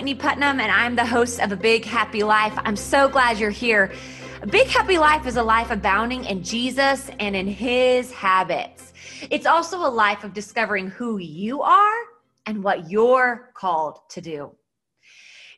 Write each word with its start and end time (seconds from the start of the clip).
Whitney 0.00 0.14
Putnam, 0.14 0.60
and 0.60 0.72
I'm 0.72 0.96
the 0.96 1.04
host 1.04 1.40
of 1.40 1.52
A 1.52 1.56
Big 1.56 1.84
Happy 1.84 2.22
Life. 2.22 2.54
I'm 2.56 2.74
so 2.74 3.06
glad 3.06 3.38
you're 3.38 3.50
here. 3.50 3.92
A 4.40 4.46
big 4.46 4.66
happy 4.66 4.96
life 4.96 5.26
is 5.26 5.36
a 5.36 5.42
life 5.42 5.70
abounding 5.70 6.24
in 6.24 6.42
Jesus 6.42 7.10
and 7.20 7.36
in 7.36 7.46
his 7.46 8.10
habits. 8.10 8.94
It's 9.28 9.44
also 9.44 9.76
a 9.76 9.92
life 9.92 10.24
of 10.24 10.32
discovering 10.32 10.88
who 10.88 11.18
you 11.18 11.60
are 11.60 11.98
and 12.46 12.64
what 12.64 12.90
you're 12.90 13.50
called 13.52 13.98
to 14.08 14.22
do. 14.22 14.52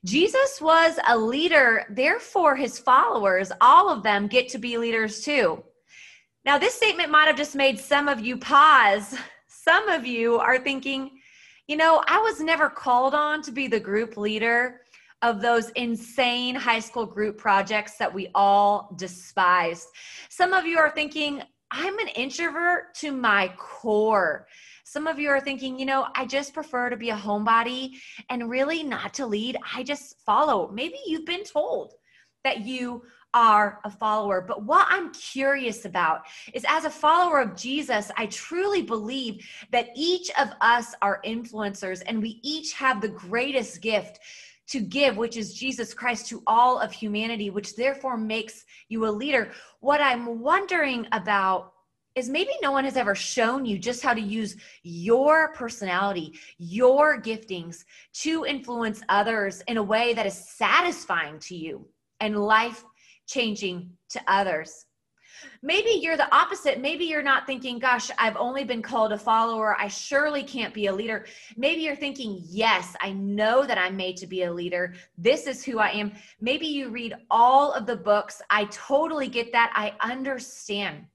Jesus 0.05 0.61
was 0.61 0.99
a 1.07 1.17
leader, 1.17 1.87
therefore, 1.91 2.57
his 2.57 2.81
followers, 2.81 3.53
all 3.61 3.91
of 3.91 4.03
them, 4.03 4.27
get 4.27 4.49
to 4.49 4.59
be 4.59 4.77
leaders 4.77 5.21
too. 5.21 5.63
Now, 6.45 6.59
this 6.59 6.75
statement 6.75 7.13
might 7.13 7.29
have 7.29 7.37
just 7.37 7.55
made 7.55 7.79
some 7.79 8.09
of 8.09 8.19
you 8.19 8.39
pause. 8.39 9.15
Some 9.47 9.89
of 9.89 10.05
you 10.05 10.41
are 10.41 10.59
thinking, 10.59 11.22
you 11.69 11.77
know, 11.77 12.03
I 12.07 12.19
was 12.19 12.41
never 12.41 12.69
called 12.69 13.15
on 13.15 13.43
to 13.43 13.53
be 13.53 13.67
the 13.67 13.81
group 13.81 14.17
leader 14.17 14.81
of 15.23 15.41
those 15.41 15.71
insane 15.71 16.55
high 16.55 16.81
school 16.81 17.07
group 17.07 17.39
projects 17.39 17.97
that 17.99 18.13
we 18.13 18.29
all 18.35 18.95
despised. 18.97 19.87
Some 20.29 20.53
of 20.53 20.67
you 20.67 20.79
are 20.79 20.91
thinking, 20.91 21.43
I'm 21.71 21.99
an 22.01 22.09
introvert 22.09 22.95
to 22.97 23.13
my 23.13 23.53
core. 23.57 24.47
Some 24.85 25.07
of 25.07 25.19
you 25.19 25.31
are 25.31 25.41
thinking, 25.41 25.79
you 25.79 25.87
know, 25.87 26.09
I 26.15 26.27
just 26.27 26.53
prefer 26.53 26.91
to 26.91 26.97
be 26.97 27.11
a 27.11 27.17
homebody 27.17 27.93
and 28.29 28.51
really 28.51 28.83
not 28.83 29.15
to 29.15 29.27
lead. 29.27 29.57
I 29.75 29.83
just 29.83 30.17
follow. 30.27 30.71
Maybe 30.71 30.97
you've 31.07 31.25
been 31.25 31.45
told 31.45 31.95
that 32.45 32.61
you 32.61 33.03
are 33.35 33.81
a 33.85 33.91
follower. 33.91 34.41
But 34.41 34.65
what 34.65 34.87
I'm 34.89 35.13
curious 35.13 35.85
about 35.85 36.23
is 36.53 36.65
as 36.69 36.85
a 36.85 36.91
follower 36.91 37.41
of 37.41 37.57
Jesus, 37.57 38.11
I 38.17 38.27
truly 38.27 38.83
believe 38.83 39.47
that 39.71 39.89
each 39.95 40.31
of 40.39 40.51
us 40.61 40.95
are 41.03 41.23
influencers 41.25 42.03
and 42.07 42.21
we 42.21 42.41
each 42.43 42.73
have 42.75 43.01
the 43.01 43.09
greatest 43.09 43.81
gift 43.81 44.21
to 44.69 44.81
give, 44.81 45.17
which 45.17 45.37
is 45.37 45.55
Jesus 45.55 45.93
Christ 45.93 46.29
to 46.29 46.43
all 46.47 46.79
of 46.79 46.93
humanity, 46.93 47.51
which 47.51 47.77
therefore 47.77 48.17
makes 48.17 48.65
you 48.89 49.07
a 49.07 49.11
leader. 49.11 49.51
What 49.81 50.01
I'm 50.01 50.41
wondering 50.41 51.07
about 51.13 51.73
is 52.15 52.29
maybe 52.29 52.53
no 52.61 52.73
one 52.73 52.85
has 52.85 52.97
ever 52.97 53.15
shown 53.15 53.65
you 53.65 53.79
just 53.79 54.03
how 54.03 54.13
to 54.13 54.21
use 54.21 54.57
your 54.83 55.53
personality, 55.55 56.35
your 56.59 57.21
giftings 57.21 57.85
to 58.13 58.45
influence 58.45 59.03
others 59.09 59.63
in 59.67 59.79
a 59.79 59.83
way 59.83 60.13
that 60.13 60.27
is 60.27 60.37
satisfying 60.37 61.39
to 61.39 61.57
you 61.57 61.87
and 62.21 62.37
life 62.37 62.85
changing 63.33 63.91
to 64.11 64.21
others. 64.27 64.87
Maybe 65.63 65.91
you're 65.91 66.17
the 66.17 66.33
opposite. 66.35 66.81
Maybe 66.81 67.05
you're 67.05 67.23
not 67.23 67.47
thinking, 67.47 67.79
gosh, 67.79 68.11
I've 68.19 68.37
only 68.37 68.65
been 68.65 68.83
called 68.83 69.13
a 69.13 69.19
follower. 69.19 69.77
I 69.79 69.89
surely 69.89 70.43
can't 70.43 70.75
be 70.75 70.87
a 70.87 70.93
leader. 70.93 71.27
Maybe 71.57 71.83
you're 71.83 71.97
thinking, 71.97 72.41
yes, 72.45 72.95
I 73.01 73.13
know 73.13 73.67
that 73.67 73.79
I'm 73.79 73.97
made 73.97 74.17
to 74.19 74.27
be 74.27 74.45
a 74.45 74.53
leader. 74.53 74.95
This 75.19 75.47
is 75.47 75.65
who 75.65 75.79
I 75.79 75.91
am. 75.91 76.13
Maybe 76.41 76.67
you 76.67 76.91
read 76.91 77.15
all 77.31 77.73
of 77.73 77.87
the 77.87 77.97
books. 77.97 78.41
I 78.51 78.67
totally 78.67 79.29
get 79.29 79.53
that. 79.53 79.73
I 79.75 79.95
understand. 80.13 81.07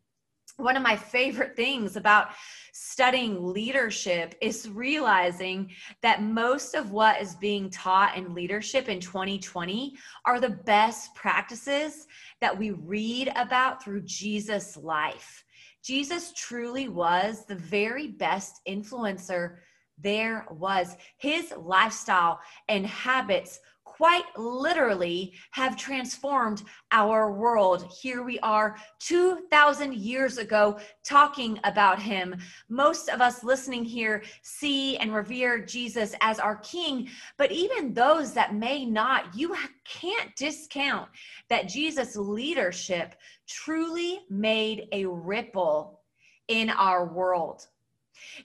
One 0.57 0.75
of 0.75 0.81
my 0.81 0.95
favorite 0.95 1.55
things 1.55 1.97
about 1.97 2.29
studying 2.73 3.53
leadership 3.53 4.33
is 4.41 4.67
realizing 4.67 5.69
that 6.01 6.23
most 6.23 6.73
of 6.73 6.89
what 6.89 7.21
is 7.21 7.35
being 7.35 7.69
taught 7.69 8.17
in 8.17 8.33
leadership 8.33 8.89
in 8.89 8.99
2020 8.99 9.95
are 10.25 10.39
the 10.39 10.49
best 10.49 11.13
practices 11.13 12.07
that 12.41 12.57
we 12.57 12.71
read 12.71 13.31
about 13.35 13.83
through 13.83 14.01
Jesus' 14.01 14.75
life. 14.75 15.43
Jesus 15.83 16.33
truly 16.35 16.89
was 16.89 17.45
the 17.45 17.55
very 17.55 18.07
best 18.07 18.61
influencer 18.67 19.57
there 19.99 20.47
was. 20.49 20.95
His 21.17 21.53
lifestyle 21.55 22.39
and 22.67 22.85
habits 22.85 23.59
quite 23.97 24.25
literally 24.37 25.33
have 25.49 25.75
transformed 25.75 26.61
our 26.91 27.31
world. 27.31 27.91
Here 27.99 28.21
we 28.21 28.37
are 28.41 28.77
2,000 28.99 29.95
years 29.95 30.37
ago 30.37 30.79
talking 31.03 31.59
about 31.63 31.99
him. 31.99 32.35
Most 32.69 33.09
of 33.09 33.21
us 33.21 33.43
listening 33.43 33.83
here 33.83 34.21
see 34.43 34.97
and 34.97 35.15
revere 35.15 35.65
Jesus 35.65 36.13
as 36.21 36.37
our 36.37 36.57
king, 36.57 37.09
but 37.37 37.51
even 37.51 37.91
those 37.91 38.33
that 38.33 38.53
may 38.53 38.85
not, 38.85 39.35
you 39.35 39.55
can't 39.83 40.35
discount 40.35 41.09
that 41.49 41.67
Jesus' 41.67 42.15
leadership 42.15 43.15
truly 43.47 44.19
made 44.29 44.89
a 44.91 45.07
ripple 45.07 46.01
in 46.49 46.69
our 46.69 47.11
world. 47.11 47.65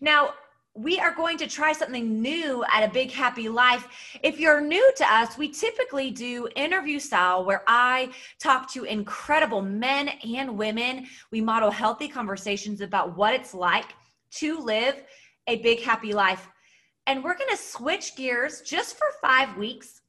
Now, 0.01 0.31
we 0.75 0.99
are 0.99 1.15
going 1.15 1.37
to 1.37 1.47
try 1.47 1.73
something 1.73 2.23
new 2.23 2.65
at 2.73 2.83
a 2.83 2.93
big 2.93 3.11
happy 3.11 3.49
life. 3.49 3.87
If 4.23 4.41
you're 4.41 4.61
new 4.61 4.93
to 4.97 5.05
us, 5.05 5.37
we 5.37 5.51
typically 5.51 6.11
do 6.11 6.49
interview 6.57 6.99
style 6.99 7.45
where 7.45 7.63
I 7.67 8.11
talk 8.39 8.73
to 8.73 8.85
incredible 8.85 9.61
men 9.61 10.09
and 10.09 10.57
women. 10.57 11.07
We 11.31 11.43
model 11.43 11.71
healthy 11.71 12.09
conversations 12.09 12.81
about 12.81 13.17
what 13.17 13.35
it's 13.35 13.53
like 13.53 13.95
to 14.33 14.59
live 14.61 15.03
a 15.47 15.57
big 15.57 15.83
happy 15.83 16.15
life. 16.15 16.49
And 17.07 17.23
we're 17.23 17.37
going 17.37 17.51
to 17.51 17.57
switch 17.57 18.17
gears 18.17 18.63
just 18.63 18.97
for 18.97 19.07
five 19.21 19.55
weeks. 19.59 20.01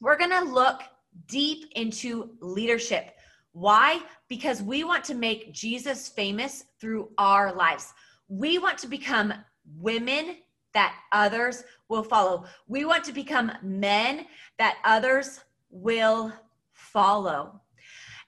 We're 0.00 0.18
going 0.18 0.30
to 0.30 0.52
look 0.52 0.80
deep 1.28 1.70
into 1.76 2.30
leadership. 2.40 3.12
Why? 3.52 4.00
Because 4.28 4.60
we 4.60 4.82
want 4.82 5.04
to 5.04 5.14
make 5.14 5.52
Jesus 5.52 6.08
famous 6.08 6.64
through 6.80 7.10
our 7.18 7.54
lives. 7.54 7.92
We 8.28 8.58
want 8.58 8.78
to 8.78 8.88
become 8.88 9.34
women 9.78 10.36
that 10.72 10.94
others 11.12 11.64
will 11.88 12.02
follow. 12.02 12.44
We 12.68 12.84
want 12.84 13.04
to 13.04 13.12
become 13.12 13.52
men 13.62 14.26
that 14.58 14.76
others 14.84 15.40
will 15.70 16.32
follow. 16.72 17.60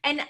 And 0.04 0.22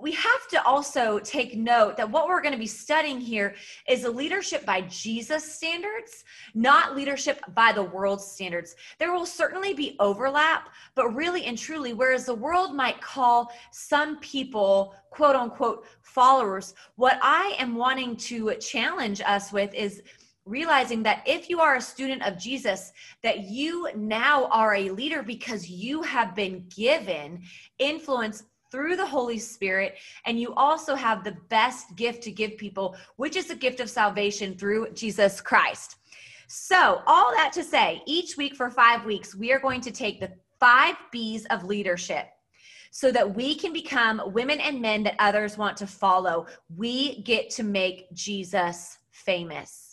we 0.00 0.12
have 0.12 0.48
to 0.50 0.64
also 0.64 1.18
take 1.18 1.56
note 1.56 1.96
that 1.96 2.08
what 2.08 2.28
we're 2.28 2.40
going 2.40 2.52
to 2.52 2.58
be 2.58 2.66
studying 2.66 3.20
here 3.20 3.56
is 3.88 4.04
leadership 4.04 4.64
by 4.64 4.82
Jesus 4.82 5.56
standards, 5.56 6.22
not 6.54 6.94
leadership 6.94 7.40
by 7.54 7.72
the 7.72 7.82
world's 7.82 8.24
standards. 8.24 8.76
There 9.00 9.12
will 9.12 9.26
certainly 9.26 9.74
be 9.74 9.96
overlap, 9.98 10.68
but 10.94 11.16
really 11.16 11.46
and 11.46 11.58
truly, 11.58 11.94
whereas 11.94 12.26
the 12.26 12.34
world 12.34 12.76
might 12.76 13.00
call 13.00 13.50
some 13.72 14.20
people 14.20 14.94
quote 15.10 15.34
unquote 15.34 15.84
followers, 16.02 16.74
what 16.94 17.18
I 17.20 17.56
am 17.58 17.74
wanting 17.74 18.16
to 18.16 18.54
challenge 18.60 19.20
us 19.20 19.52
with 19.52 19.74
is 19.74 20.02
realizing 20.48 21.02
that 21.02 21.22
if 21.26 21.50
you 21.50 21.60
are 21.60 21.76
a 21.76 21.80
student 21.80 22.22
of 22.22 22.38
Jesus, 22.38 22.92
that 23.22 23.44
you 23.44 23.88
now 23.94 24.46
are 24.46 24.74
a 24.74 24.90
leader 24.90 25.22
because 25.22 25.68
you 25.68 26.02
have 26.02 26.34
been 26.34 26.64
given 26.74 27.42
influence 27.78 28.44
through 28.70 28.96
the 28.96 29.06
Holy 29.06 29.38
Spirit, 29.38 29.96
and 30.26 30.38
you 30.38 30.54
also 30.54 30.94
have 30.94 31.24
the 31.24 31.36
best 31.48 31.96
gift 31.96 32.22
to 32.22 32.30
give 32.30 32.56
people, 32.58 32.96
which 33.16 33.36
is 33.36 33.46
the 33.46 33.54
gift 33.54 33.80
of 33.80 33.88
salvation 33.88 34.56
through 34.56 34.90
Jesus 34.92 35.40
Christ. 35.40 35.96
So, 36.48 37.02
all 37.06 37.32
that 37.34 37.52
to 37.54 37.64
say, 37.64 38.02
each 38.06 38.36
week 38.36 38.56
for 38.56 38.70
five 38.70 39.04
weeks, 39.04 39.34
we 39.34 39.52
are 39.52 39.58
going 39.58 39.80
to 39.82 39.90
take 39.90 40.20
the 40.20 40.32
five 40.58 40.96
B's 41.10 41.44
of 41.46 41.64
leadership 41.64 42.26
so 42.90 43.12
that 43.12 43.34
we 43.34 43.54
can 43.54 43.72
become 43.72 44.22
women 44.26 44.60
and 44.60 44.80
men 44.80 45.02
that 45.02 45.14
others 45.18 45.58
want 45.58 45.76
to 45.76 45.86
follow. 45.86 46.46
We 46.74 47.22
get 47.22 47.50
to 47.50 47.62
make 47.62 48.12
Jesus 48.14 48.98
famous. 49.10 49.87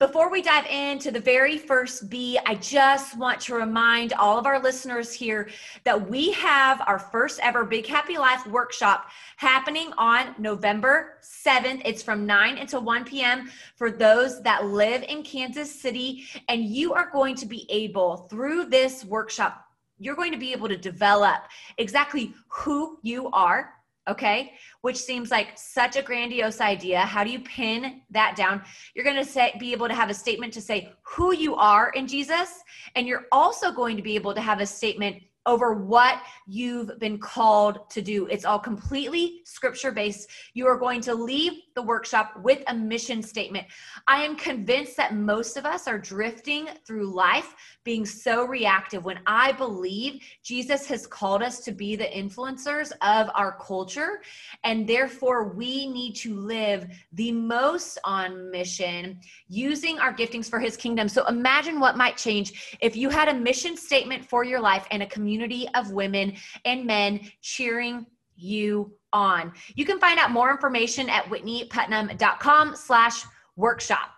Before 0.00 0.30
we 0.30 0.42
dive 0.42 0.66
into 0.66 1.10
the 1.10 1.18
very 1.18 1.58
first 1.58 2.08
B, 2.08 2.38
I 2.46 2.54
just 2.54 3.18
want 3.18 3.40
to 3.40 3.56
remind 3.56 4.12
all 4.12 4.38
of 4.38 4.46
our 4.46 4.62
listeners 4.62 5.12
here 5.12 5.48
that 5.82 6.08
we 6.08 6.30
have 6.30 6.80
our 6.86 7.00
first 7.00 7.40
ever 7.42 7.64
Big 7.64 7.84
Happy 7.84 8.16
Life 8.16 8.46
workshop 8.46 9.08
happening 9.38 9.90
on 9.98 10.36
November 10.38 11.18
7th. 11.20 11.82
It's 11.84 12.00
from 12.00 12.26
9 12.26 12.58
until 12.58 12.80
1 12.80 13.06
p.m. 13.06 13.50
for 13.74 13.90
those 13.90 14.40
that 14.42 14.66
live 14.66 15.02
in 15.02 15.24
Kansas 15.24 15.74
City. 15.82 16.26
And 16.46 16.62
you 16.62 16.94
are 16.94 17.10
going 17.10 17.34
to 17.34 17.46
be 17.46 17.66
able, 17.68 18.28
through 18.30 18.66
this 18.66 19.04
workshop, 19.04 19.64
you're 19.98 20.14
going 20.14 20.30
to 20.30 20.38
be 20.38 20.52
able 20.52 20.68
to 20.68 20.76
develop 20.76 21.42
exactly 21.76 22.34
who 22.46 23.00
you 23.02 23.30
are 23.30 23.74
okay? 24.08 24.52
Which 24.80 24.96
seems 24.96 25.30
like 25.30 25.48
such 25.56 25.96
a 25.96 26.02
grandiose 26.02 26.60
idea. 26.60 27.00
How 27.00 27.24
do 27.24 27.30
you 27.30 27.40
pin 27.40 28.02
that 28.10 28.36
down? 28.36 28.62
You're 28.94 29.04
going 29.04 29.16
to 29.16 29.24
say 29.24 29.54
be 29.58 29.72
able 29.72 29.88
to 29.88 29.94
have 29.94 30.10
a 30.10 30.14
statement 30.14 30.52
to 30.54 30.60
say 30.60 30.92
who 31.02 31.34
you 31.34 31.54
are 31.56 31.90
in 31.90 32.06
jesus 32.06 32.62
and 32.94 33.06
you're 33.06 33.26
also 33.32 33.72
going 33.72 33.96
to 33.96 34.02
be 34.02 34.14
able 34.14 34.34
to 34.34 34.40
have 34.40 34.60
a 34.60 34.66
statement 34.66 35.22
over 35.48 35.72
what 35.72 36.20
you've 36.46 36.98
been 37.00 37.18
called 37.18 37.88
to 37.88 38.02
do. 38.02 38.26
It's 38.26 38.44
all 38.44 38.58
completely 38.58 39.40
scripture 39.44 39.90
based. 39.90 40.28
You 40.52 40.66
are 40.66 40.76
going 40.76 41.00
to 41.00 41.14
leave 41.14 41.54
the 41.74 41.82
workshop 41.82 42.34
with 42.42 42.62
a 42.66 42.74
mission 42.74 43.22
statement. 43.22 43.66
I 44.06 44.24
am 44.24 44.36
convinced 44.36 44.96
that 44.98 45.14
most 45.14 45.56
of 45.56 45.64
us 45.64 45.88
are 45.88 45.98
drifting 45.98 46.68
through 46.86 47.14
life 47.14 47.54
being 47.82 48.04
so 48.04 48.44
reactive 48.44 49.06
when 49.06 49.20
I 49.26 49.52
believe 49.52 50.22
Jesus 50.44 50.86
has 50.86 51.06
called 51.06 51.42
us 51.42 51.60
to 51.60 51.72
be 51.72 51.96
the 51.96 52.04
influencers 52.04 52.92
of 53.00 53.30
our 53.34 53.56
culture. 53.58 54.20
And 54.64 54.86
therefore, 54.86 55.54
we 55.54 55.88
need 55.88 56.14
to 56.16 56.38
live 56.38 56.86
the 57.14 57.32
most 57.32 57.98
on 58.04 58.50
mission 58.50 59.20
using 59.48 59.98
our 59.98 60.12
giftings 60.12 60.50
for 60.50 60.60
his 60.60 60.76
kingdom. 60.76 61.08
So 61.08 61.26
imagine 61.26 61.80
what 61.80 61.96
might 61.96 62.18
change 62.18 62.76
if 62.82 62.94
you 62.94 63.08
had 63.08 63.28
a 63.28 63.34
mission 63.34 63.78
statement 63.78 64.28
for 64.28 64.44
your 64.44 64.60
life 64.60 64.86
and 64.90 65.02
a 65.02 65.06
community 65.06 65.37
of 65.74 65.92
women 65.92 66.34
and 66.64 66.84
men 66.84 67.20
cheering 67.40 68.06
you 68.36 68.92
on. 69.12 69.52
You 69.74 69.84
can 69.84 69.98
find 69.98 70.18
out 70.18 70.30
more 70.30 70.50
information 70.50 71.08
at 71.08 71.24
whitneyputnam.com 71.24 72.76
slash 72.76 73.24
workshop. 73.56 74.10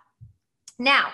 Now, 0.79 1.09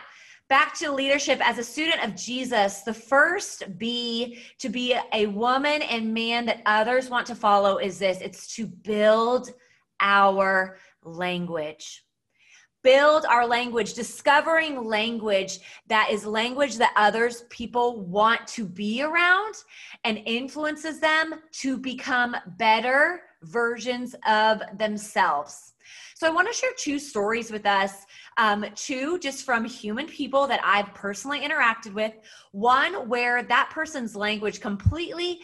back 0.50 0.77
to 0.80 0.92
leadership 0.92 1.39
as 1.48 1.57
a 1.57 1.63
student 1.63 2.04
of 2.04 2.15
Jesus, 2.15 2.81
the 2.81 2.94
first 2.94 3.77
B 3.77 4.39
to 4.59 4.69
be 4.69 4.95
a 5.13 5.27
woman 5.27 5.81
and 5.81 6.13
man 6.13 6.45
that 6.45 6.62
others 6.65 7.09
want 7.09 7.27
to 7.27 7.36
follow 7.36 7.77
is 7.77 8.00
this 8.00 8.21
it's 8.21 8.56
to 8.56 8.65
build 8.65 9.51
our 10.00 10.77
language. 11.04 12.04
Build 12.87 13.25
our 13.25 13.45
language, 13.45 13.95
discovering 13.95 14.85
language 14.85 15.59
that 15.87 16.07
is 16.09 16.25
language 16.25 16.77
that 16.77 16.93
others 16.95 17.43
people 17.49 17.99
want 17.99 18.47
to 18.47 18.63
be 18.63 19.03
around 19.03 19.55
and 20.05 20.21
influences 20.25 21.01
them 21.01 21.41
to 21.51 21.77
become 21.77 22.37
better 22.57 23.23
versions 23.43 24.15
of 24.25 24.61
themselves. 24.77 25.73
So, 26.15 26.27
I 26.27 26.29
want 26.29 26.47
to 26.47 26.53
share 26.53 26.71
two 26.77 26.97
stories 26.97 27.51
with 27.51 27.65
us 27.65 28.05
um, 28.37 28.65
two 28.73 29.19
just 29.19 29.43
from 29.43 29.65
human 29.65 30.07
people 30.07 30.47
that 30.47 30.61
I've 30.63 30.93
personally 30.93 31.41
interacted 31.41 31.93
with, 31.93 32.13
one 32.51 33.09
where 33.09 33.43
that 33.43 33.69
person's 33.69 34.15
language 34.15 34.61
completely 34.61 35.41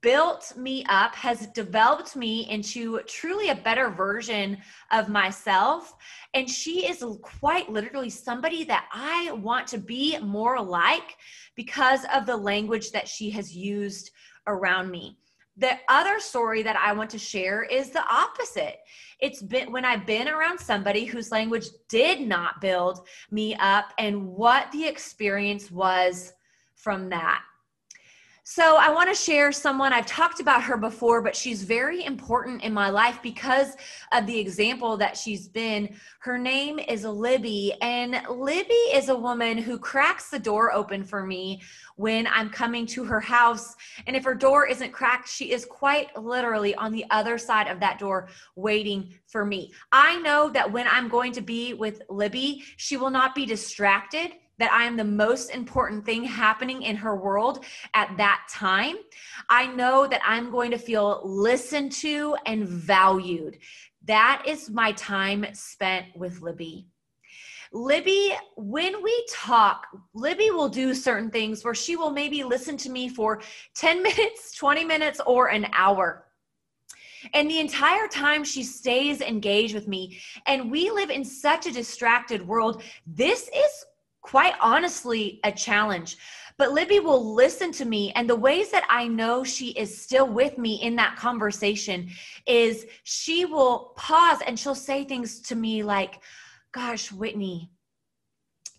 built 0.00 0.52
me 0.56 0.84
up, 0.88 1.14
has 1.14 1.46
developed 1.48 2.16
me 2.16 2.48
into 2.50 3.00
truly 3.06 3.50
a 3.50 3.54
better 3.54 3.90
version 3.90 4.58
of 4.90 5.08
myself. 5.08 5.94
And 6.34 6.50
she 6.50 6.88
is 6.88 7.04
quite 7.22 7.70
literally 7.70 8.10
somebody 8.10 8.64
that 8.64 8.88
I 8.92 9.32
want 9.32 9.66
to 9.68 9.78
be 9.78 10.18
more 10.18 10.60
like 10.60 11.16
because 11.54 12.04
of 12.14 12.26
the 12.26 12.36
language 12.36 12.90
that 12.90 13.08
she 13.08 13.30
has 13.30 13.54
used 13.54 14.10
around 14.46 14.90
me. 14.90 15.18
The 15.58 15.78
other 15.88 16.20
story 16.20 16.62
that 16.64 16.76
I 16.76 16.92
want 16.92 17.08
to 17.10 17.18
share 17.18 17.62
is 17.62 17.90
the 17.90 18.04
opposite. 18.12 18.76
It's 19.20 19.40
been 19.40 19.72
when 19.72 19.86
I've 19.86 20.04
been 20.04 20.28
around 20.28 20.58
somebody 20.58 21.06
whose 21.06 21.32
language 21.32 21.68
did 21.88 22.20
not 22.20 22.60
build 22.60 23.06
me 23.30 23.54
up 23.54 23.86
and 23.98 24.26
what 24.26 24.70
the 24.72 24.86
experience 24.86 25.70
was 25.70 26.34
from 26.74 27.08
that. 27.08 27.42
So, 28.48 28.76
I 28.76 28.90
want 28.90 29.08
to 29.08 29.14
share 29.20 29.50
someone 29.50 29.92
I've 29.92 30.06
talked 30.06 30.38
about 30.38 30.62
her 30.62 30.76
before, 30.76 31.20
but 31.20 31.34
she's 31.34 31.64
very 31.64 32.04
important 32.04 32.62
in 32.62 32.72
my 32.72 32.90
life 32.90 33.18
because 33.20 33.74
of 34.12 34.24
the 34.24 34.38
example 34.38 34.96
that 34.98 35.16
she's 35.16 35.48
been. 35.48 35.96
Her 36.20 36.38
name 36.38 36.78
is 36.78 37.02
Libby, 37.02 37.72
and 37.82 38.22
Libby 38.30 38.72
is 38.94 39.08
a 39.08 39.16
woman 39.16 39.58
who 39.58 39.80
cracks 39.80 40.30
the 40.30 40.38
door 40.38 40.72
open 40.72 41.02
for 41.02 41.26
me 41.26 41.60
when 41.96 42.28
I'm 42.28 42.48
coming 42.48 42.86
to 42.86 43.02
her 43.02 43.18
house. 43.18 43.74
And 44.06 44.14
if 44.14 44.22
her 44.22 44.36
door 44.36 44.64
isn't 44.64 44.92
cracked, 44.92 45.28
she 45.28 45.50
is 45.50 45.64
quite 45.64 46.16
literally 46.16 46.72
on 46.76 46.92
the 46.92 47.04
other 47.10 47.38
side 47.38 47.66
of 47.66 47.80
that 47.80 47.98
door 47.98 48.28
waiting 48.54 49.12
for 49.26 49.44
me. 49.44 49.72
I 49.90 50.20
know 50.20 50.50
that 50.50 50.70
when 50.70 50.86
I'm 50.86 51.08
going 51.08 51.32
to 51.32 51.40
be 51.40 51.74
with 51.74 52.00
Libby, 52.08 52.62
she 52.76 52.96
will 52.96 53.10
not 53.10 53.34
be 53.34 53.44
distracted 53.44 54.34
that 54.58 54.72
I 54.72 54.84
am 54.84 54.96
the 54.96 55.04
most 55.04 55.50
important 55.50 56.04
thing 56.04 56.24
happening 56.24 56.82
in 56.82 56.96
her 56.96 57.16
world 57.16 57.64
at 57.94 58.16
that 58.16 58.46
time. 58.50 58.96
I 59.50 59.66
know 59.66 60.06
that 60.06 60.22
I'm 60.24 60.50
going 60.50 60.70
to 60.70 60.78
feel 60.78 61.20
listened 61.24 61.92
to 61.92 62.36
and 62.46 62.66
valued. 62.68 63.58
That 64.04 64.42
is 64.46 64.70
my 64.70 64.92
time 64.92 65.46
spent 65.52 66.06
with 66.16 66.40
Libby. 66.40 66.86
Libby, 67.72 68.32
when 68.56 69.02
we 69.02 69.26
talk, 69.30 69.86
Libby 70.14 70.50
will 70.50 70.68
do 70.68 70.94
certain 70.94 71.30
things 71.30 71.64
where 71.64 71.74
she 71.74 71.96
will 71.96 72.10
maybe 72.10 72.44
listen 72.44 72.76
to 72.78 72.90
me 72.90 73.08
for 73.08 73.42
10 73.74 74.02
minutes, 74.02 74.56
20 74.56 74.84
minutes, 74.84 75.20
or 75.26 75.48
an 75.48 75.66
hour. 75.72 76.24
And 77.34 77.50
the 77.50 77.58
entire 77.58 78.06
time 78.06 78.44
she 78.44 78.62
stays 78.62 79.20
engaged 79.20 79.74
with 79.74 79.88
me. 79.88 80.18
And 80.46 80.70
we 80.70 80.90
live 80.90 81.10
in 81.10 81.24
such 81.24 81.66
a 81.66 81.72
distracted 81.72 82.46
world. 82.46 82.82
This 83.06 83.48
is 83.48 83.84
quite 84.26 84.54
honestly 84.60 85.38
a 85.44 85.52
challenge. 85.52 86.18
But 86.58 86.72
Libby 86.72 86.98
will 86.98 87.34
listen 87.34 87.70
to 87.72 87.84
me. 87.84 88.12
And 88.16 88.28
the 88.28 88.34
ways 88.34 88.70
that 88.72 88.84
I 88.90 89.06
know 89.06 89.44
she 89.44 89.68
is 89.70 90.02
still 90.02 90.26
with 90.26 90.58
me 90.58 90.82
in 90.82 90.96
that 90.96 91.16
conversation 91.16 92.10
is 92.46 92.86
she 93.04 93.44
will 93.44 93.92
pause 93.96 94.38
and 94.44 94.58
she'll 94.58 94.74
say 94.74 95.04
things 95.04 95.40
to 95.42 95.54
me 95.54 95.82
like, 95.82 96.20
Gosh, 96.72 97.12
Whitney, 97.12 97.70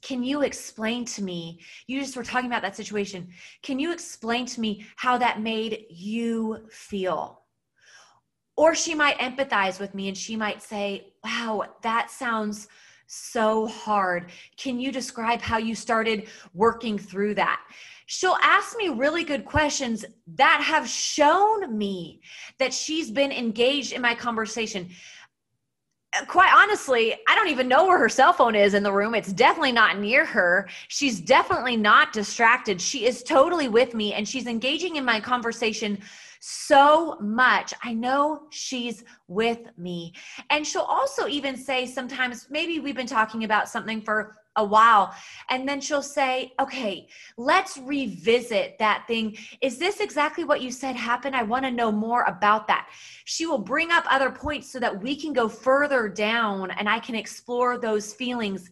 can 0.02 0.22
you 0.22 0.42
explain 0.42 1.06
to 1.06 1.24
me? 1.24 1.60
You 1.88 2.00
just 2.02 2.16
were 2.16 2.24
talking 2.24 2.48
about 2.48 2.62
that 2.62 2.76
situation. 2.76 3.30
Can 3.64 3.80
you 3.80 3.92
explain 3.92 4.46
to 4.48 4.62
me 4.62 4.86
how 4.98 5.18
that 5.18 5.42
made 5.42 5.86
you 5.90 6.68
feel? 6.70 7.42
Or 8.56 8.76
she 8.76 8.94
might 8.94 9.18
empathize 9.20 9.80
with 9.80 9.96
me 9.96 10.10
and 10.10 10.18
she 10.18 10.36
might 10.36 10.62
say, 10.62 11.14
Wow, 11.24 11.64
that 11.84 12.12
sounds 12.12 12.68
so 13.08 13.68
hard. 13.68 14.32
Can 14.58 14.80
you 14.80 14.92
describe 14.92 15.42
how 15.42 15.58
you 15.58 15.74
started 15.74 16.28
working 16.54 17.00
through 17.00 17.36
that? 17.36 17.62
She'll 18.06 18.38
ask 18.44 18.78
me 18.78 18.90
really 18.90 19.24
good 19.24 19.44
questions 19.44 20.06
that 20.36 20.62
have 20.64 20.88
shown 20.88 21.78
me 21.78 22.22
that 22.58 22.74
she's 22.74 23.12
been 23.12 23.32
engaged 23.32 23.92
in 23.92 24.02
my 24.02 24.14
conversation. 24.14 24.90
Uh, 26.18 26.24
quite 26.26 26.54
honestly, 26.54 27.16
I 27.28 27.36
don't 27.36 27.50
even 27.50 27.68
know 27.68 27.86
where 27.86 27.98
her 27.98 28.08
cell 28.08 28.32
phone 28.32 28.56
is 28.56 28.74
in 28.74 28.84
the 28.84 28.94
room. 28.94 29.14
It's 29.14 29.34
definitely 29.34 29.74
not 29.74 30.00
near 30.00 30.26
her. 30.26 30.70
She's 30.88 31.20
definitely 31.20 31.76
not 31.76 32.14
distracted. 32.14 32.80
She 32.80 33.06
is 33.06 33.24
totally 33.24 33.68
with 33.68 33.94
me 33.94 34.14
and 34.14 34.28
she's 34.28 34.48
engaging 34.48 34.96
in 34.96 35.04
my 35.04 35.20
conversation 35.20 36.00
so 36.40 37.18
much. 37.20 37.74
I 37.84 37.94
know 37.94 38.48
she's 38.50 39.04
with 39.28 39.60
me. 39.78 40.14
And 40.50 40.66
she'll 40.66 40.82
also 40.82 41.28
even 41.28 41.56
say 41.56 41.86
sometimes, 41.86 42.48
maybe 42.50 42.80
we've 42.80 42.96
been 42.96 43.08
talking 43.08 43.44
about 43.44 43.70
something 43.70 44.02
for 44.02 44.36
a 44.58 44.64
while. 44.64 45.14
And 45.50 45.68
then 45.68 45.80
she'll 45.80 46.02
say, 46.02 46.54
okay, 46.60 47.08
let's 47.38 47.78
revisit 47.78 48.78
that 48.80 49.06
thing. 49.08 49.38
Is 49.62 49.78
this 49.78 50.00
exactly 50.00 50.44
what 50.44 50.62
you 50.62 50.72
said 50.72 50.96
happened? 50.96 51.36
I 51.36 51.44
want 51.44 51.64
to 51.66 51.72
know 51.72 51.92
more 51.92 52.24
about 52.24 52.68
that. 52.68 52.90
She 53.26 53.46
will 53.46 53.60
bring 53.60 53.92
up 53.92 54.06
other 54.10 54.32
points 54.32 54.72
so 54.72 54.80
that 54.80 55.02
we 55.02 55.16
can 55.16 55.32
go 55.32 55.48
further 55.48 56.10
down 56.10 56.72
and 56.72 56.90
I 56.90 57.00
can 57.00 57.16
explore 57.16 57.78
those 57.78 58.14
feelings 58.14 58.70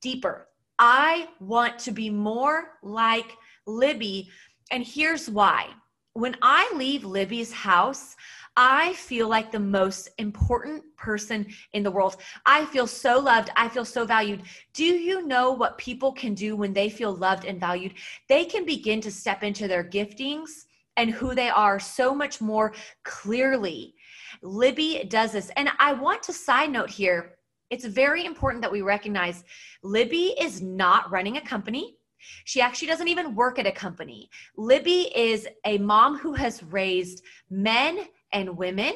deeper. 0.00 0.48
I 0.78 1.28
want 1.40 1.78
to 1.80 1.90
be 1.90 2.10
more 2.10 2.72
like 2.82 3.32
Libby. 3.66 4.30
And 4.70 4.84
here's 4.84 5.28
why 5.28 5.68
when 6.16 6.36
I 6.42 6.70
leave 6.74 7.04
Libby's 7.04 7.52
house, 7.52 8.16
I 8.56 8.94
feel 8.94 9.28
like 9.28 9.52
the 9.52 9.60
most 9.60 10.08
important 10.16 10.82
person 10.96 11.46
in 11.74 11.82
the 11.82 11.90
world. 11.90 12.16
I 12.46 12.64
feel 12.66 12.86
so 12.86 13.20
loved. 13.20 13.50
I 13.54 13.68
feel 13.68 13.84
so 13.84 14.06
valued. 14.06 14.42
Do 14.72 14.84
you 14.84 15.26
know 15.26 15.52
what 15.52 15.76
people 15.76 16.12
can 16.12 16.32
do 16.32 16.56
when 16.56 16.72
they 16.72 16.88
feel 16.88 17.14
loved 17.14 17.44
and 17.44 17.60
valued? 17.60 17.94
They 18.30 18.46
can 18.46 18.64
begin 18.64 19.02
to 19.02 19.10
step 19.10 19.42
into 19.42 19.68
their 19.68 19.84
giftings 19.84 20.64
and 20.96 21.10
who 21.10 21.34
they 21.34 21.50
are 21.50 21.78
so 21.78 22.14
much 22.14 22.40
more 22.40 22.72
clearly. 23.04 23.94
Libby 24.40 25.04
does 25.10 25.32
this. 25.32 25.50
And 25.56 25.68
I 25.78 25.92
want 25.92 26.22
to 26.22 26.32
side 26.32 26.70
note 26.70 26.88
here 26.88 27.36
it's 27.68 27.84
very 27.84 28.24
important 28.24 28.62
that 28.62 28.70
we 28.70 28.80
recognize 28.82 29.42
Libby 29.82 30.34
is 30.40 30.62
not 30.62 31.10
running 31.10 31.36
a 31.36 31.40
company. 31.40 31.95
She 32.44 32.60
actually 32.60 32.88
doesn't 32.88 33.08
even 33.08 33.34
work 33.34 33.58
at 33.58 33.66
a 33.66 33.72
company. 33.72 34.30
Libby 34.56 35.10
is 35.14 35.46
a 35.64 35.78
mom 35.78 36.18
who 36.18 36.32
has 36.34 36.62
raised 36.62 37.22
men 37.50 38.06
and 38.32 38.56
women. 38.56 38.94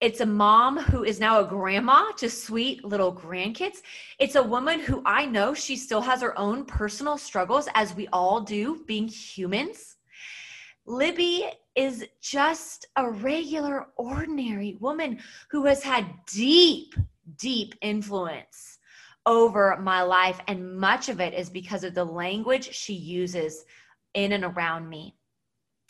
It's 0.00 0.20
a 0.20 0.26
mom 0.26 0.78
who 0.78 1.04
is 1.04 1.20
now 1.20 1.40
a 1.40 1.46
grandma 1.46 2.10
to 2.16 2.28
sweet 2.28 2.84
little 2.84 3.14
grandkids. 3.14 3.82
It's 4.18 4.34
a 4.34 4.42
woman 4.42 4.80
who 4.80 5.00
I 5.06 5.26
know 5.26 5.54
she 5.54 5.76
still 5.76 6.00
has 6.00 6.22
her 6.22 6.36
own 6.36 6.64
personal 6.64 7.16
struggles, 7.16 7.68
as 7.74 7.94
we 7.94 8.08
all 8.08 8.40
do, 8.40 8.82
being 8.86 9.06
humans. 9.06 9.96
Libby 10.86 11.46
is 11.76 12.04
just 12.20 12.86
a 12.96 13.08
regular, 13.08 13.86
ordinary 13.96 14.76
woman 14.80 15.20
who 15.50 15.66
has 15.66 15.84
had 15.84 16.06
deep, 16.26 16.94
deep 17.38 17.76
influence 17.80 18.78
over 19.26 19.76
my 19.80 20.02
life. 20.02 20.40
And 20.46 20.76
much 20.76 21.08
of 21.08 21.20
it 21.20 21.34
is 21.34 21.50
because 21.50 21.84
of 21.84 21.94
the 21.94 22.04
language 22.04 22.74
she 22.74 22.94
uses 22.94 23.64
in 24.14 24.32
and 24.32 24.44
around 24.44 24.88
me. 24.88 25.14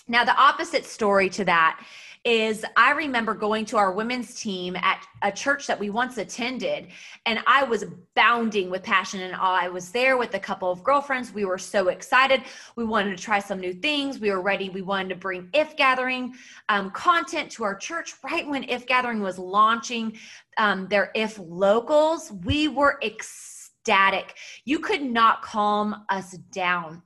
Now, 0.09 0.25
the 0.25 0.37
opposite 0.37 0.85
story 0.85 1.29
to 1.31 1.45
that 1.45 1.85
is 2.25 2.65
I 2.77 2.93
remember 2.93 3.35
going 3.35 3.65
to 3.67 3.77
our 3.77 3.91
women's 3.91 4.41
team 4.41 4.77
at 4.77 5.05
a 5.23 5.33
church 5.33 5.67
that 5.67 5.79
we 5.79 5.91
once 5.91 6.19
attended, 6.19 6.89
and 7.27 7.41
I 7.49 7.65
was 7.65 7.85
bounding 8.15 8.71
with 8.71 8.85
passion 8.85 9.21
and 9.23 9.35
awe. 9.35 9.59
I 9.61 9.69
was 9.69 9.91
there 9.91 10.17
with 10.17 10.35
a 10.35 10.39
couple 10.39 10.71
of 10.71 10.85
girlfriends. 10.85 11.33
We 11.33 11.45
were 11.45 11.59
so 11.59 11.89
excited. 11.89 12.43
We 12.77 12.85
wanted 12.85 13.17
to 13.17 13.23
try 13.23 13.41
some 13.41 13.59
new 13.59 13.73
things. 13.73 14.21
We 14.21 14.31
were 14.31 14.41
ready. 14.41 14.69
We 14.71 14.83
wanted 14.83 15.09
to 15.09 15.15
bring 15.17 15.49
If 15.53 15.77
Gathering 15.77 16.35
um, 16.69 16.93
content 16.93 17.51
to 17.53 17.65
our 17.65 17.75
church 17.75 18.15
right 18.23 18.47
when 18.47 18.65
If 18.65 18.87
Gathering 18.87 19.21
was 19.21 19.39
launching 19.39 20.17
um, 20.59 20.87
their 20.87 21.11
If 21.17 21.41
Locals. 21.41 22.31
We 22.45 22.69
were 22.69 23.01
ecstatic. 23.03 24.37
You 24.65 24.79
could 24.79 25.03
not 25.03 25.43
calm 25.43 26.05
us 26.09 26.33
down. 26.53 27.03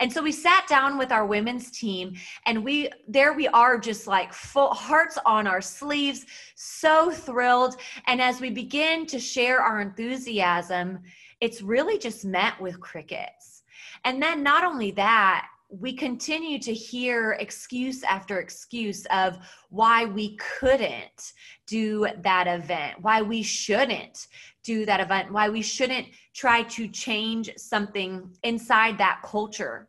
And 0.00 0.12
so 0.12 0.22
we 0.22 0.32
sat 0.32 0.66
down 0.68 0.96
with 0.96 1.10
our 1.10 1.26
women's 1.26 1.70
team 1.70 2.14
and 2.46 2.64
we 2.64 2.88
there 3.08 3.32
we 3.32 3.48
are 3.48 3.78
just 3.78 4.06
like 4.06 4.32
full 4.32 4.72
hearts 4.72 5.18
on 5.26 5.46
our 5.46 5.60
sleeves, 5.60 6.26
so 6.54 7.10
thrilled. 7.10 7.76
And 8.06 8.22
as 8.22 8.40
we 8.40 8.50
begin 8.50 9.06
to 9.06 9.18
share 9.18 9.60
our 9.60 9.80
enthusiasm, 9.80 11.00
it's 11.40 11.62
really 11.62 11.98
just 11.98 12.24
met 12.24 12.60
with 12.60 12.80
crickets. 12.80 13.62
And 14.04 14.22
then 14.22 14.42
not 14.42 14.64
only 14.64 14.92
that, 14.92 15.48
we 15.70 15.92
continue 15.92 16.58
to 16.58 16.72
hear 16.72 17.32
excuse 17.32 18.02
after 18.02 18.38
excuse 18.38 19.04
of 19.06 19.38
why 19.68 20.06
we 20.06 20.36
couldn't 20.36 21.32
do 21.66 22.08
that 22.22 22.46
event, 22.46 23.00
why 23.02 23.20
we 23.20 23.42
shouldn't 23.42 24.28
do 24.62 24.86
that 24.86 25.00
event, 25.00 25.30
why 25.30 25.48
we 25.48 25.60
shouldn't 25.60 26.06
try 26.34 26.62
to 26.62 26.88
change 26.88 27.50
something 27.56 28.34
inside 28.42 28.96
that 28.96 29.20
culture. 29.22 29.88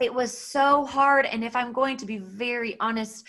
It 0.00 0.12
was 0.12 0.36
so 0.36 0.86
hard. 0.86 1.26
And 1.26 1.44
if 1.44 1.54
I'm 1.54 1.72
going 1.72 1.98
to 1.98 2.06
be 2.06 2.18
very 2.18 2.78
honest, 2.80 3.26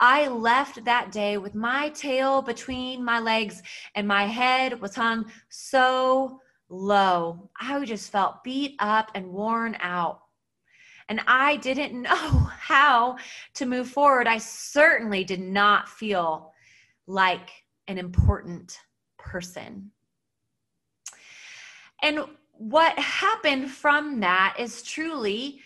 I 0.00 0.28
left 0.28 0.84
that 0.84 1.12
day 1.12 1.36
with 1.36 1.54
my 1.54 1.90
tail 1.90 2.40
between 2.40 3.04
my 3.04 3.18
legs 3.18 3.62
and 3.94 4.08
my 4.08 4.24
head 4.26 4.80
was 4.80 4.94
hung 4.94 5.26
so 5.50 6.40
low. 6.70 7.50
I 7.60 7.84
just 7.84 8.10
felt 8.10 8.44
beat 8.44 8.76
up 8.78 9.10
and 9.14 9.28
worn 9.28 9.76
out 9.80 10.22
and 11.08 11.20
I 11.26 11.56
didn't 11.56 12.00
know 12.02 12.50
how 12.60 13.16
to 13.54 13.66
move 13.66 13.88
forward. 13.88 14.26
I 14.26 14.38
certainly 14.38 15.24
did 15.24 15.40
not 15.40 15.88
feel 15.88 16.52
like 17.06 17.50
an 17.86 17.98
important 17.98 18.78
person. 19.18 19.90
And 22.02 22.20
what 22.52 22.98
happened 22.98 23.70
from 23.70 24.20
that 24.20 24.56
is 24.58 24.82
truly 24.82 25.60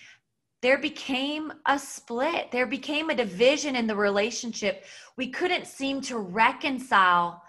there 0.63 0.79
became 0.79 1.53
a 1.67 1.79
split. 1.79 2.53
There 2.53 2.67
became 2.67 3.11
a 3.11 3.15
division 3.17 3.75
in 3.75 3.89
the 3.89 3.97
relationship. 3.97 4.85
We 5.17 5.29
couldn't 5.29 5.67
seem 5.67 6.01
to 6.03 6.19
reconcile 6.19 7.43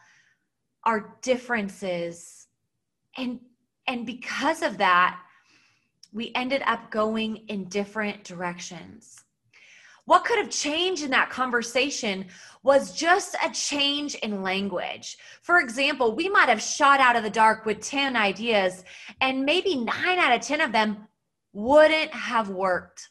our 0.84 1.16
differences. 1.22 2.48
And 3.18 3.40
and 3.88 4.06
because 4.06 4.62
of 4.64 4.78
that, 4.80 5.20
we 6.14 6.32
ended 6.36 6.62
up 6.66 6.92
going 6.92 7.38
in 7.48 7.66
different 7.66 8.24
directions. 8.24 9.24
What 10.06 10.26
could 10.26 10.38
have 10.38 10.50
changed 10.50 11.04
in 11.04 11.12
that 11.12 11.30
conversation 11.30 12.26
was 12.62 12.94
just 12.94 13.36
a 13.44 13.50
change 13.52 14.16
in 14.16 14.44
language. 14.44 15.18
For 15.42 15.60
example, 15.60 16.16
we 16.16 16.28
might 16.28 16.50
have 16.50 16.62
shot 16.62 17.00
out 17.00 17.16
of 17.16 17.24
the 17.24 17.30
dark 17.30 17.66
with 17.66 17.80
10 17.80 18.16
ideas, 18.16 18.84
and 19.22 19.46
maybe 19.46 19.76
nine 19.76 20.20
out 20.20 20.36
of 20.36 20.42
10 20.42 20.62
of 20.62 20.72
them 20.72 21.08
wouldn't 21.54 22.14
have 22.14 22.50
worked. 22.50 23.10